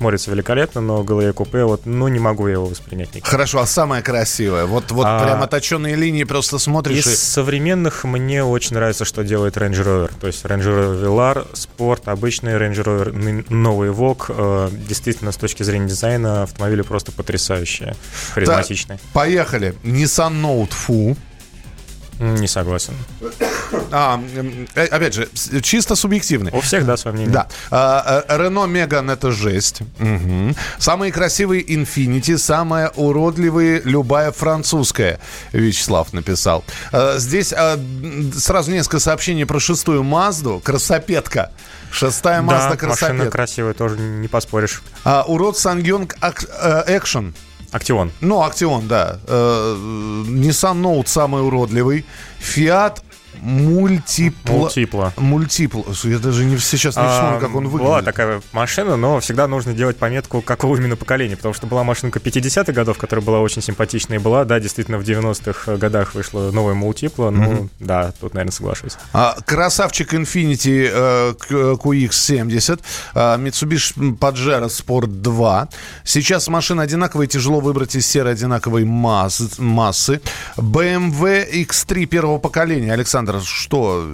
смотрится 0.00 0.30
великолепно, 0.30 0.80
но 0.80 1.02
GLE 1.02 1.34
купе, 1.34 1.62
вот, 1.64 1.84
ну, 1.84 2.08
не 2.08 2.18
могу 2.18 2.46
я 2.46 2.54
его 2.54 2.64
воспринять 2.64 3.14
никак. 3.14 3.28
Хорошо, 3.28 3.60
а 3.60 3.66
самое 3.66 4.02
красивое? 4.02 4.64
Вот, 4.64 4.90
вот 4.92 5.06
А, 5.06 5.22
прямо 5.22 5.46
точенные 5.46 5.94
линии 5.94 6.24
просто 6.24 6.58
смотришь 6.58 7.04
Из 7.04 7.06
и... 7.06 7.14
современных 7.16 8.04
мне 8.04 8.42
очень 8.42 8.76
нравится, 8.76 9.04
что 9.04 9.22
делает 9.24 9.58
Range 9.58 9.74
Rover. 9.74 10.10
То 10.18 10.26
есть 10.26 10.42
Range 10.42 10.62
Rover 10.62 11.04
Velar, 11.04 11.46
Sport, 11.52 12.04
обычный 12.06 12.54
Range 12.54 12.82
Rover, 12.82 13.44
новый 13.52 13.90
Vogue. 13.90 14.24
э, 14.28 14.70
действительно, 14.88 15.32
с 15.32 15.36
точки 15.36 15.64
зрения 15.64 15.88
дизайна, 15.88 16.44
автомобили 16.44 16.80
просто 16.80 17.12
потрясающие, 17.12 17.94
харизматичные. 18.32 18.98
Поехали. 19.12 19.74
Nissan 19.84 20.40
Note 20.40 20.70
Fu. 20.70 21.14
Не 22.18 22.48
согласен. 22.48 22.94
А, 23.92 24.20
э, 24.74 24.84
опять 24.86 25.14
же, 25.14 25.28
чисто 25.62 25.94
субъективный. 25.96 26.50
У 26.52 26.60
всех, 26.60 26.86
да, 26.86 26.96
свое 26.96 27.14
мнение. 27.14 27.32
Да. 27.32 27.48
А, 27.70 28.24
э, 28.28 28.38
Рено 28.38 28.66
Меган 28.66 29.10
это 29.10 29.30
жесть. 29.32 29.80
Мгм. 29.98 30.54
Самые 30.78 31.12
красивые 31.12 31.62
Infinity, 31.62 32.38
самые 32.38 32.90
уродливые 32.90 33.80
любая 33.84 34.32
французская. 34.32 35.20
Вячеслав 35.52 36.12
написал. 36.12 36.64
А, 36.92 37.18
Здесь 37.18 37.52
а, 37.52 37.78
сразу 38.36 38.70
несколько 38.70 38.98
сообщений 39.00 39.46
про 39.46 39.60
шестую 39.60 40.02
Мазду. 40.02 40.60
Красопетка. 40.64 41.50
Шестая 41.92 42.36
Да, 42.38 42.42
Мазда 42.42 42.64
машина 42.70 42.76
красопетка. 42.76 43.30
красивая, 43.30 43.74
тоже 43.74 43.96
не 43.98 44.28
поспоришь. 44.28 44.82
А, 45.04 45.24
урод 45.26 45.58
Сангёнг 45.58 46.16
Экшен. 46.86 47.34
Актион. 47.72 48.10
Ну, 48.20 48.42
Актион, 48.42 48.88
да. 48.88 49.20
Э, 49.28 49.76
Nissan 50.26 50.80
Note 50.82 51.06
самый 51.06 51.42
уродливый. 51.46 52.04
Fiat 52.40 52.98
Мультипла. 53.40 54.52
Мультипла. 54.52 55.12
Мультипла. 55.16 55.84
Я 56.04 56.18
даже 56.18 56.44
не, 56.44 56.58
сейчас 56.58 56.96
не 56.96 57.02
А, 57.04 57.10
вспомню, 57.14 57.40
как 57.40 57.54
он 57.56 57.64
выглядит. 57.68 57.86
Была 57.88 58.02
такая 58.02 58.42
машина, 58.52 58.96
но 58.96 59.20
всегда 59.20 59.46
нужно 59.48 59.72
делать 59.72 59.96
пометку, 59.96 60.40
какого 60.42 60.76
именно 60.76 60.96
поколения, 60.96 61.36
потому 61.36 61.54
что 61.54 61.66
была 61.66 61.84
машинка 61.84 62.18
50-х 62.18 62.72
годов, 62.72 62.98
которая 62.98 63.24
была 63.24 63.40
очень 63.40 63.62
симпатичная, 63.62 64.18
и 64.18 64.20
была, 64.20 64.44
да, 64.44 64.60
действительно, 64.60 64.98
в 64.98 65.02
90-х 65.02 65.76
годах 65.76 66.14
вышла 66.14 66.50
новая 66.50 66.74
мультипла, 66.74 67.30
ну, 67.30 67.42
Мгм. 67.50 67.70
да, 67.80 68.12
тут, 68.20 68.34
наверное, 68.34 68.52
соглашусь. 68.52 68.92
А, 69.12 69.36
красавчик 69.46 70.12
Infiniti 70.14 70.88
э, 70.92 71.34
Q- 71.38 71.74
QX70, 71.76 72.80
а, 73.14 73.38
Mitsubishi 73.38 74.16
Pajero 74.18 74.66
Sport 74.66 75.06
2. 75.06 75.68
Сейчас 76.04 76.48
машины 76.48 76.82
одинаковые, 76.82 77.28
тяжело 77.28 77.60
выбрать 77.60 77.94
из 77.94 78.06
серой 78.06 78.32
одинаковой 78.32 78.84
масс- 78.84 79.58
массы. 79.58 80.20
BMW 80.56 81.64
X3 81.66 82.06
первого 82.06 82.38
поколения. 82.38 82.92
Александр, 82.92 83.19
что? 83.44 84.06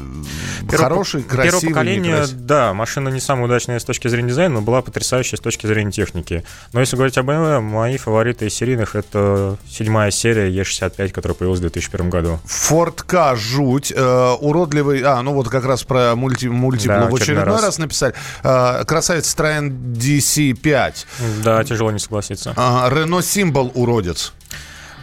Хороший, 0.71 1.23
красивый, 1.23 1.61
Первое 1.61 1.69
поколение, 1.75 2.13
некрасивый? 2.13 2.43
да, 2.45 2.75
машина 2.75 3.09
не 3.11 3.21
самая 3.21 3.47
удачная 3.47 3.79
с 3.79 3.85
точки 3.85 4.09
зрения 4.09 4.29
дизайна, 4.31 4.55
но 4.57 4.61
была 4.63 4.83
потрясающая 4.83 5.37
с 5.37 5.41
точки 5.41 5.67
зрения 5.67 5.91
техники. 5.93 6.45
Но 6.73 6.81
если 6.81 6.97
говорить 6.97 7.17
об 7.19 7.29
BMW, 7.31 7.61
мои 7.61 7.97
фавориты 7.97 8.47
из 8.47 8.55
серийных— 8.55 8.95
это 8.97 9.57
седьмая 9.69 10.11
серия 10.11 10.49
E65, 10.51 11.11
которая 11.11 11.35
появилась 11.35 11.59
в 11.59 11.63
2001 11.63 12.11
году. 12.11 12.41
Ford 12.47 13.03
K 13.07 13.37
жуть, 13.37 13.93
э, 13.95 14.31
уродливый, 14.41 15.03
а, 15.03 15.21
ну 15.23 15.33
вот 15.35 15.49
как 15.49 15.65
раз 15.65 15.83
про 15.85 16.15
мульти, 16.17 16.47
мультиплу 16.47 16.95
Да, 17.01 17.07
в 17.09 17.15
очередной 17.15 17.45
раз. 17.45 17.63
раз. 17.63 17.79
написали. 17.79 18.15
Э, 18.43 18.85
красавец 18.85 19.35
Citroёn 19.35 19.71
DC5. 19.71 21.07
Да, 21.45 21.63
тяжело 21.65 21.91
не 21.91 21.99
согласиться. 21.99 22.51
Renault 22.57 23.21
Symbol 23.21 23.71
уродец. 23.75 24.33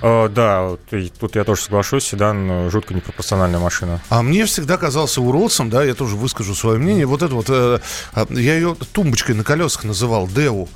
Э, 0.03 0.27
да, 0.27 0.75
тут 1.19 1.35
я 1.35 1.45
тоже 1.45 1.61
соглашусь, 1.61 2.03
седан 2.03 2.69
жутко 2.69 2.93
непропорциональная 2.93 3.59
машина. 3.59 4.01
А 4.09 4.21
мне 4.21 4.45
всегда 4.45 4.77
казался 4.77 5.21
уродцем, 5.21 5.69
да, 5.69 5.81
я 5.83 5.93
тоже 5.93 6.17
выскажу 6.17 6.53
свое 6.55 6.77
мнение. 6.77 7.05
Вот 7.05 7.21
это 7.21 7.33
вот, 7.33 7.45
э, 7.49 7.79
э, 8.13 8.25
я 8.31 8.55
ее 8.55 8.75
тумбочкой 8.91 9.35
на 9.35 9.45
колесах 9.45 9.85
называл, 9.85 10.27
Деу. 10.27 10.67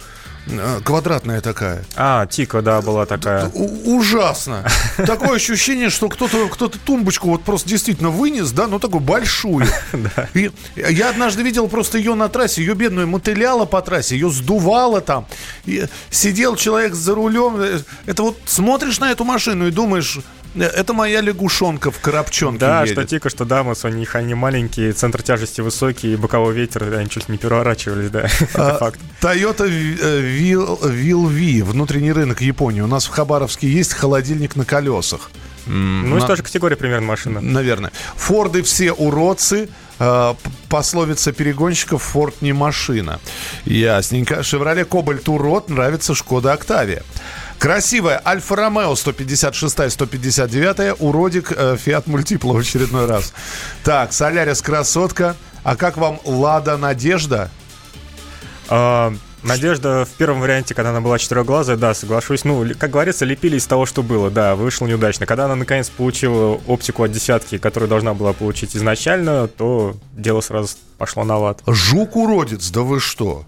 Э, 0.49 0.79
Квадратная 0.83 1.41
такая. 1.41 1.83
А, 1.95 2.25
Тика, 2.25 2.61
да, 2.61 2.81
была 2.81 3.05
такая. 3.05 3.49
У- 3.53 3.97
ужасно. 3.97 4.65
Такое 4.97 5.35
ощущение, 5.35 5.89
что 5.89 6.09
кто-то 6.09 6.47
кто 6.47 6.67
тумбочку 6.69 7.29
вот 7.29 7.43
просто 7.43 7.67
действительно 7.69 8.09
вынес, 8.09 8.51
да, 8.51 8.67
ну 8.67 8.79
такую 8.79 9.01
большую. 9.01 9.67
И 10.33 10.51
я 10.75 11.09
однажды 11.09 11.43
видел 11.43 11.67
просто 11.67 11.97
ее 11.97 12.15
на 12.15 12.29
трассе, 12.29 12.61
ее 12.61 12.73
бедную 12.75 13.07
мотыляло 13.07 13.65
по 13.65 13.81
трассе, 13.81 14.15
ее 14.15 14.29
сдувало 14.29 15.01
там. 15.01 15.25
И 15.65 15.85
сидел 16.09 16.55
человек 16.55 16.93
за 16.93 17.15
рулем. 17.15 17.55
э, 17.59 17.79
Это 18.05 18.23
вот 18.23 18.37
смотришь 18.45 18.99
на 18.99 19.11
эту 19.11 19.23
машину 19.23 19.67
и 19.67 19.71
думаешь, 19.71 20.19
это 20.65 20.93
моя 20.93 21.21
лягушонка 21.21 21.91
в 21.91 21.99
коробчонке 21.99 22.59
Да, 22.59 22.81
едет. 22.81 22.93
что 22.97 23.05
Тика, 23.05 23.29
что 23.29 23.45
Дамас, 23.45 23.85
у 23.85 23.89
них 23.89 24.15
они 24.15 24.33
маленькие, 24.33 24.91
центр 24.93 25.21
тяжести 25.21 25.61
высокий, 25.61 26.15
боковой 26.15 26.53
ветер, 26.53 26.91
они 26.93 27.09
чуть 27.09 27.29
не 27.29 27.37
переворачивались, 27.37 28.09
да. 28.09 28.21
Это 28.39 28.75
А, 28.75 28.77
факт. 28.77 28.99
Toyota 29.21 29.67
Will, 29.67 30.79
Will 30.81 31.25
V, 31.27 31.63
внутренний 31.63 32.11
рынок 32.11 32.41
Японии. 32.41 32.81
У 32.81 32.87
нас 32.87 33.05
в 33.05 33.09
Хабаровске 33.09 33.67
есть 33.67 33.93
холодильник 33.93 34.55
на 34.55 34.65
колесах. 34.65 35.31
Ну, 35.65 36.15
на- 36.17 36.25
той 36.25 36.37
же 36.37 36.43
категории 36.43 36.75
примерно 36.75 37.07
машина. 37.07 37.41
Наверное. 37.41 37.91
Форды 38.15 38.61
все 38.63 38.91
уродцы. 38.93 39.67
Э, 39.99 40.33
Пословица 40.69 41.31
перегонщиков 41.31 42.03
«Форд 42.03 42.41
не 42.41 42.53
машина». 42.53 43.19
Ясненько. 43.65 44.43
«Шевроле 44.43 44.85
Кобальт 44.85 45.27
урод», 45.27 45.69
нравится 45.69 46.13
«Шкода 46.15 46.53
Октавия». 46.53 47.03
Красивая 47.59 48.21
Альфа-Ромео 48.23 48.93
156-159, 48.93 50.97
уродик 50.99 51.51
э, 51.55 51.75
Фиат 51.77 52.05
Мультипла 52.05 52.53
в 52.53 52.57
очередной 52.57 53.07
раз. 53.07 53.33
Так, 53.83 54.13
Солярис 54.13 54.61
красотка. 54.61 55.35
А 55.63 55.75
как 55.75 55.97
вам 55.97 56.19
Лада 56.23 56.77
Надежда? 56.77 57.49
А, 58.69 59.11
Надежда 59.43 60.05
в 60.05 60.09
первом 60.17 60.41
варианте, 60.41 60.75
когда 60.75 60.91
она 60.91 61.01
была 61.01 61.17
четырехглазая, 61.17 61.77
да, 61.77 61.93
соглашусь. 61.93 62.43
Ну, 62.43 62.65
как 62.77 62.91
говорится, 62.91 63.25
лепили 63.25 63.57
из 63.57 63.65
того, 63.65 63.85
что 63.85 64.03
было, 64.03 64.29
да, 64.29 64.55
вышло 64.55 64.85
неудачно. 64.85 65.25
Когда 65.25 65.45
она 65.45 65.55
наконец 65.55 65.89
получила 65.89 66.59
оптику 66.67 67.03
от 67.03 67.11
десятки, 67.11 67.57
которую 67.57 67.89
должна 67.89 68.13
была 68.13 68.33
получить 68.33 68.75
изначально, 68.75 69.47
то 69.47 69.95
дело 70.13 70.41
сразу 70.41 70.75
пошло 70.97 71.23
на 71.23 71.37
лад. 71.37 71.61
Жук-уродец, 71.65 72.69
да 72.71 72.81
вы 72.81 72.99
что? 72.99 73.45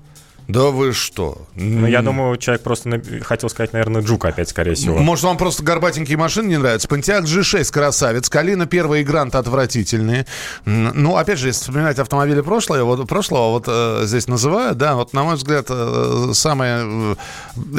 Да 0.49 0.71
вы 0.71 0.93
что? 0.93 1.43
Ну, 1.53 1.85
я 1.85 2.01
думаю, 2.01 2.35
человек 2.37 2.63
просто 2.63 2.99
хотел 3.21 3.49
сказать, 3.49 3.71
наверное, 3.71 4.01
Джук 4.01 4.25
опять, 4.25 4.49
скорее 4.49 4.73
всего. 4.73 4.97
Может, 4.97 5.23
вам 5.25 5.37
просто 5.37 5.61
горбатенькие 5.61 6.17
машины 6.17 6.47
не 6.47 6.57
нравятся? 6.57 6.87
Понтиак 6.87 7.25
G6 7.25 7.71
красавец, 7.71 8.29
Калина 8.29 8.65
первый 8.65 9.01
и 9.01 9.03
Грант 9.03 9.35
отвратительные. 9.35 10.25
Ну, 10.65 11.17
опять 11.17 11.37
же, 11.37 11.49
если 11.49 11.61
вспоминать 11.61 11.99
автомобили 11.99 12.41
прошлое, 12.41 12.83
вот, 12.83 13.07
прошлого, 13.07 13.51
вот 13.51 13.65
э, 13.67 14.01
здесь 14.05 14.27
называют, 14.27 14.79
да, 14.79 14.95
вот, 14.95 15.13
на 15.13 15.23
мой 15.23 15.35
взгляд, 15.35 15.67
э, 15.69 16.31
самое 16.33 16.81
э, 16.83 17.15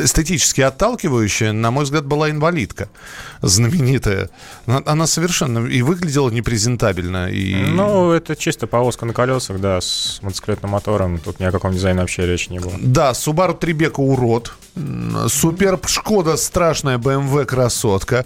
эстетически 0.05 0.61
отталкивающее, 0.61 1.51
на 1.51 1.73
мой 1.73 1.83
взгляд, 1.83 2.07
была 2.07 2.31
инвалидка 2.31 2.89
знаменитая. 3.43 4.31
Она, 4.66 4.83
она 4.87 5.07
совершенно 5.07 5.66
и 5.66 5.83
выглядела 5.83 6.31
непрезентабельно. 6.31 7.31
И... 7.31 7.55
Ну, 7.55 8.12
это 8.12 8.37
чисто 8.37 8.66
повозка 8.66 9.07
на 9.07 9.12
колесах, 9.12 9.61
да, 9.61 9.81
с 9.81 10.21
мотоциклетным 10.23 10.71
мотором. 10.71 11.18
Тут 11.18 11.41
ни 11.41 11.45
о 11.45 11.53
каком 11.53 11.73
дизайне 11.73 12.01
вообще 12.01 12.27
речи 12.27 12.51
не 12.51 12.60
было. 12.61 12.73
Да, 12.81 13.11
Subaru 13.13 13.59
Трибека 13.59 14.01
урод. 14.01 14.53
М, 14.77 15.29
Суперб 15.29 15.87
Шкода 15.89 16.37
страшная, 16.37 16.99
BMW 16.99 17.45
красотка. 17.45 18.25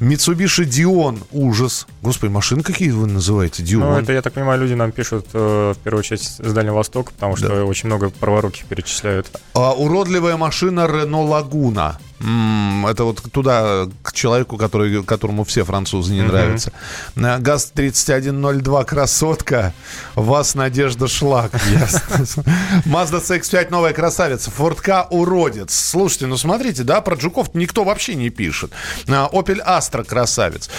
Mitsubishi 0.00 0.64
Dion 0.64 1.22
ужас. 1.30 1.86
Господи, 2.02 2.30
машины 2.32 2.62
какие 2.62 2.90
вы 2.90 3.06
называете? 3.06 3.62
Dion. 3.62 3.78
Ну, 3.78 3.98
это, 3.98 4.12
я 4.12 4.22
так 4.22 4.32
понимаю, 4.32 4.60
люди 4.60 4.74
нам 4.74 4.90
пишут 4.92 5.26
э, 5.32 5.72
в 5.74 5.78
первую 5.84 6.00
очередь 6.00 6.22
с 6.22 6.52
Дальнего 6.52 6.74
Востока, 6.74 7.12
потому 7.12 7.36
что 7.36 7.64
очень 7.64 7.86
много 7.86 8.10
праворуких 8.10 8.64
перечисляют. 8.66 9.28
А, 9.54 9.72
уродливая 9.72 10.36
машина 10.36 10.80
Renault 10.80 11.28
Laguna. 11.50 11.94
Это 12.20 13.04
вот 13.04 13.22
туда, 13.32 13.86
к 14.02 14.12
человеку, 14.12 14.56
который, 14.56 15.02
которому 15.04 15.44
все 15.44 15.64
французы 15.64 16.12
не 16.12 16.20
Мгм. 16.22 16.28
нравятся. 16.28 16.72
А, 17.16 17.38
ГАЗ-3102 17.38 18.84
красотка. 18.84 19.72
Вас 20.14 20.54
Надежда 20.54 21.08
Шлак. 21.08 21.52
Mazda 22.86 23.20
CX-5 23.20 23.70
новая 23.70 23.92
красавица. 23.92 24.50
Ford 24.56 25.06
уродец. 25.10 25.74
Слушайте, 25.74 26.26
ну 26.26 26.36
смотрите, 26.36 26.82
да, 26.82 27.00
про 27.00 27.18
жуков 27.18 27.54
никто 27.54 27.84
вообще 27.84 28.14
не 28.14 28.30
пишет. 28.30 28.70
Opel 29.06 29.64
Astra 29.66 30.04
красавец. 30.04 30.70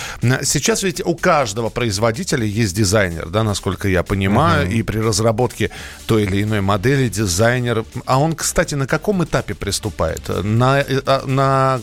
Сейчас 0.44 0.84
ведь 0.84 1.02
у 1.06 1.16
каждого 1.16 1.70
производителя 1.70 2.46
есть 2.46 2.76
дизайнер, 2.76 3.30
да, 3.30 3.44
насколько 3.44 3.88
я 3.88 4.04
понимаю, 4.04 4.70
и 4.70 4.82
при 4.84 5.00
разработке 5.00 5.72
той 6.06 6.24
или 6.24 6.44
иной 6.44 6.62
модели 6.62 7.10
дизайнер. 7.10 7.86
А 8.06 8.20
он, 8.20 8.36
кстати, 8.36 8.76
на 8.76 8.88
каком 8.88 9.24
этапе 9.24 9.54
приступает? 9.54 10.30
На, 10.44 10.80
э, 10.80 11.02
а, 11.06 11.24
на 11.26 11.80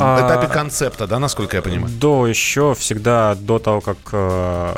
А, 0.00 0.26
этапе 0.26 0.52
концепта, 0.52 1.06
да, 1.06 1.18
насколько 1.18 1.56
я 1.56 1.62
понимаю? 1.62 1.92
До 1.92 2.26
еще 2.26 2.74
всегда, 2.74 3.34
до 3.34 3.58
того, 3.58 3.80
как 3.80 3.98
э, 4.12 4.74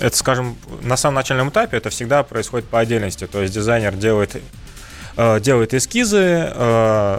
это, 0.00 0.16
скажем, 0.16 0.56
на 0.82 0.96
самом 0.96 1.16
начальном 1.16 1.50
этапе 1.50 1.76
это 1.76 1.90
всегда 1.90 2.22
происходит 2.22 2.68
по 2.68 2.78
отдельности. 2.80 3.26
То 3.26 3.42
есть 3.42 3.54
дизайнер 3.54 3.94
делает, 3.94 4.40
делает 5.40 5.74
эскизы, 5.74 6.52
э, 6.54 7.18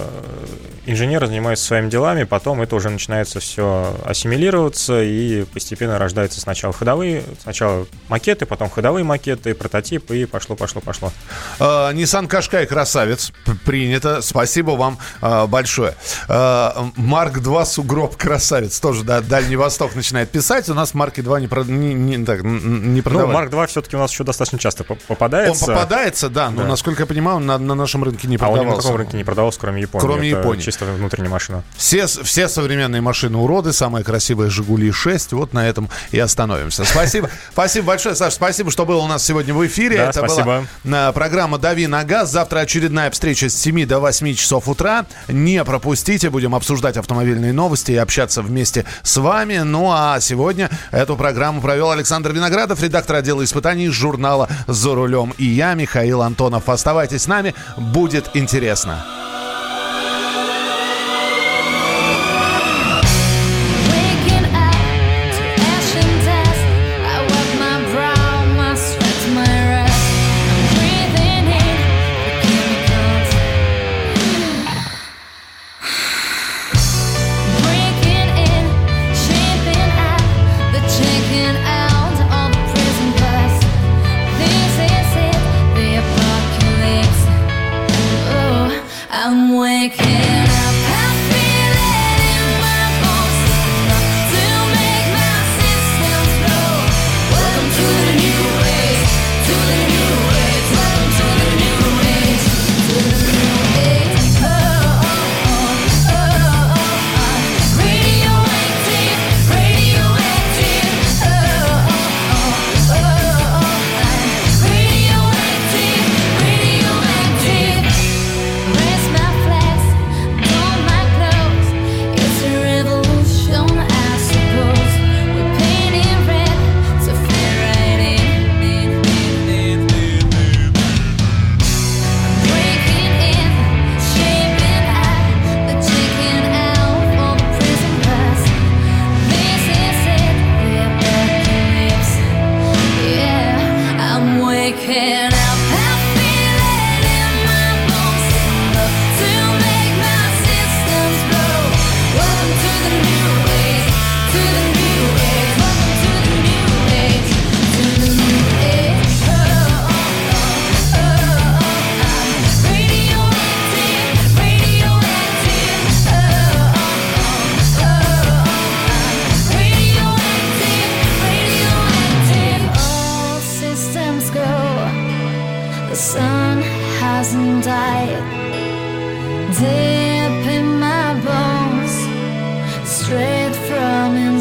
инженеры 0.86 1.28
занимаются 1.28 1.66
своими 1.66 1.90
делами, 1.90 2.24
потом 2.24 2.62
это 2.62 2.76
уже 2.76 2.90
начинается 2.90 3.40
все 3.40 3.96
ассимилироваться, 4.06 5.04
и 5.04 5.44
постепенно 5.44 6.00
рождаются 6.00 6.40
сначала 6.40 6.74
ходовые, 6.74 7.24
сначала 7.44 7.86
макеты, 8.08 8.46
потом 8.48 8.70
ходовые 8.70 9.04
макеты, 9.04 9.54
прототипы, 9.54 10.18
и 10.18 10.26
пошло, 10.26 10.56
пошло, 10.56 10.82
пошло. 10.82 11.12
Э, 11.60 11.92
Nissan 11.92 12.28
Qashqai 12.28 12.66
красавец, 12.66 13.32
принято. 13.66 14.22
Спасибо 14.22 14.72
вам 14.72 14.98
э, 15.22 15.46
большое. 15.48 15.94
Э, 16.28 16.70
Марк 16.96 17.40
2 17.40 17.66
сугроб 17.66 18.16
красавец, 18.16 18.80
тоже 18.80 19.04
да, 19.04 19.22
Дальний 19.22 19.58
Восток 19.58 19.94
начинает 19.96 20.30
писать. 20.32 20.70
У 20.70 20.74
нас 20.74 20.94
Марки 20.94 21.22
2 21.22 21.40
не, 21.42 21.48
про- 21.48 21.64
не, 21.66 21.94
не- 21.94 22.26
так, 22.26 22.44
не 22.44 22.98
Ну, 22.98 23.04
продавали. 23.04 23.34
Марк 23.34 23.50
2 23.52 23.68
все-таки 23.68 23.96
у 23.96 24.00
нас 24.00 24.12
еще 24.12 24.24
достаточно 24.24 24.58
часто 24.58 24.84
по- 24.84 24.94
Он 24.94 25.00
попадается. 25.08 25.66
попадается, 25.68 26.30
да, 26.30 26.50
но, 26.50 26.62
Да. 26.64 26.68
насколько 26.70 27.04
я 27.04 27.06
понимаю, 27.06 27.38
он 27.38 27.46
на, 27.46 27.58
на 27.58 27.76
нашем 27.90 28.04
рынке 28.04 28.28
не 28.28 28.38
А 28.38 28.48
он 28.48 28.52
ни 28.52 28.56
на 28.58 28.60
продавался. 28.62 28.82
каком 28.88 28.98
рынке 28.98 29.18
не 29.18 29.24
продавался, 29.24 29.60
кроме 29.60 29.82
Японии. 29.82 30.06
Кроме 30.06 30.30
Это 30.30 30.40
Японии. 30.40 30.62
чисто 30.62 30.86
внутренняя 30.86 31.30
машина. 31.32 31.64
Все, 31.76 32.06
все 32.06 32.48
современные 32.48 33.02
машины 33.02 33.38
уроды, 33.38 33.74
самая 33.74 34.04
красивая 34.04 34.50
«Жигули 34.50 34.90
6». 34.92 35.36
Вот 35.36 35.54
на 35.54 35.68
этом 35.68 35.90
и 36.12 36.20
остановимся. 36.20 36.86
Спасибо. 36.86 37.30
Спасибо 37.52 37.88
большое, 37.88 38.16
Саша. 38.16 38.36
Спасибо, 38.36 38.70
что 38.72 38.86
был 38.86 39.00
у 39.00 39.08
нас 39.08 39.26
сегодня 39.26 39.54
в 39.54 39.66
эфире. 39.66 39.98
Да, 39.98 40.10
Это 40.10 40.20
спасибо. 40.20 40.66
была 40.84 41.12
программа 41.14 41.58
«Дави 41.58 41.88
на 41.88 42.04
газ». 42.04 42.32
Завтра 42.32 42.60
очередная 42.60 43.10
встреча 43.12 43.50
с 43.50 43.56
7 43.56 43.86
до 43.88 44.00
8 44.00 44.36
часов 44.36 44.68
утра. 44.68 45.06
Не 45.28 45.64
пропустите. 45.64 46.30
Будем 46.30 46.54
обсуждать 46.54 46.98
автомобильные 46.98 47.54
новости 47.54 47.92
и 47.92 47.96
общаться 47.98 48.42
вместе 48.44 48.86
с 49.02 49.18
вами. 49.18 49.60
Ну 49.60 49.90
а 49.92 50.20
сегодня 50.20 50.70
эту 50.92 51.16
программу 51.16 51.62
провел 51.62 51.90
Александр 51.92 52.32
Виноградов, 52.34 52.82
редактор 52.84 53.16
отдела 53.18 53.44
испытаний 53.44 53.90
журнала 53.90 54.48
«За 54.68 54.94
рулем». 54.94 55.34
И 55.38 55.46
я, 55.46 55.74
Михаил 55.74 56.22
Антонов. 56.22 56.70
Оставайтесь 56.70 57.24
с 57.24 57.28
нами. 57.28 57.56
Будет 57.78 58.32
интересно. 58.34 59.06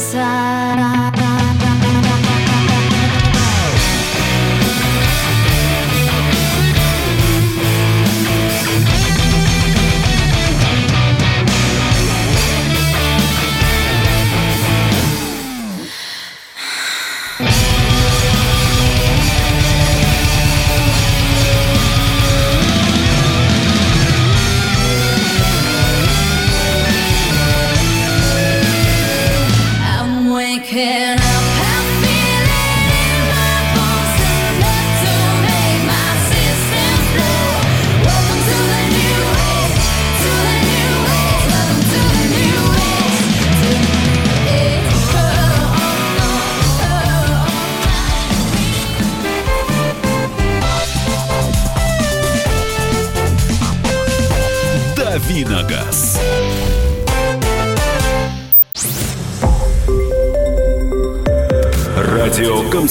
Inside. 0.08 0.57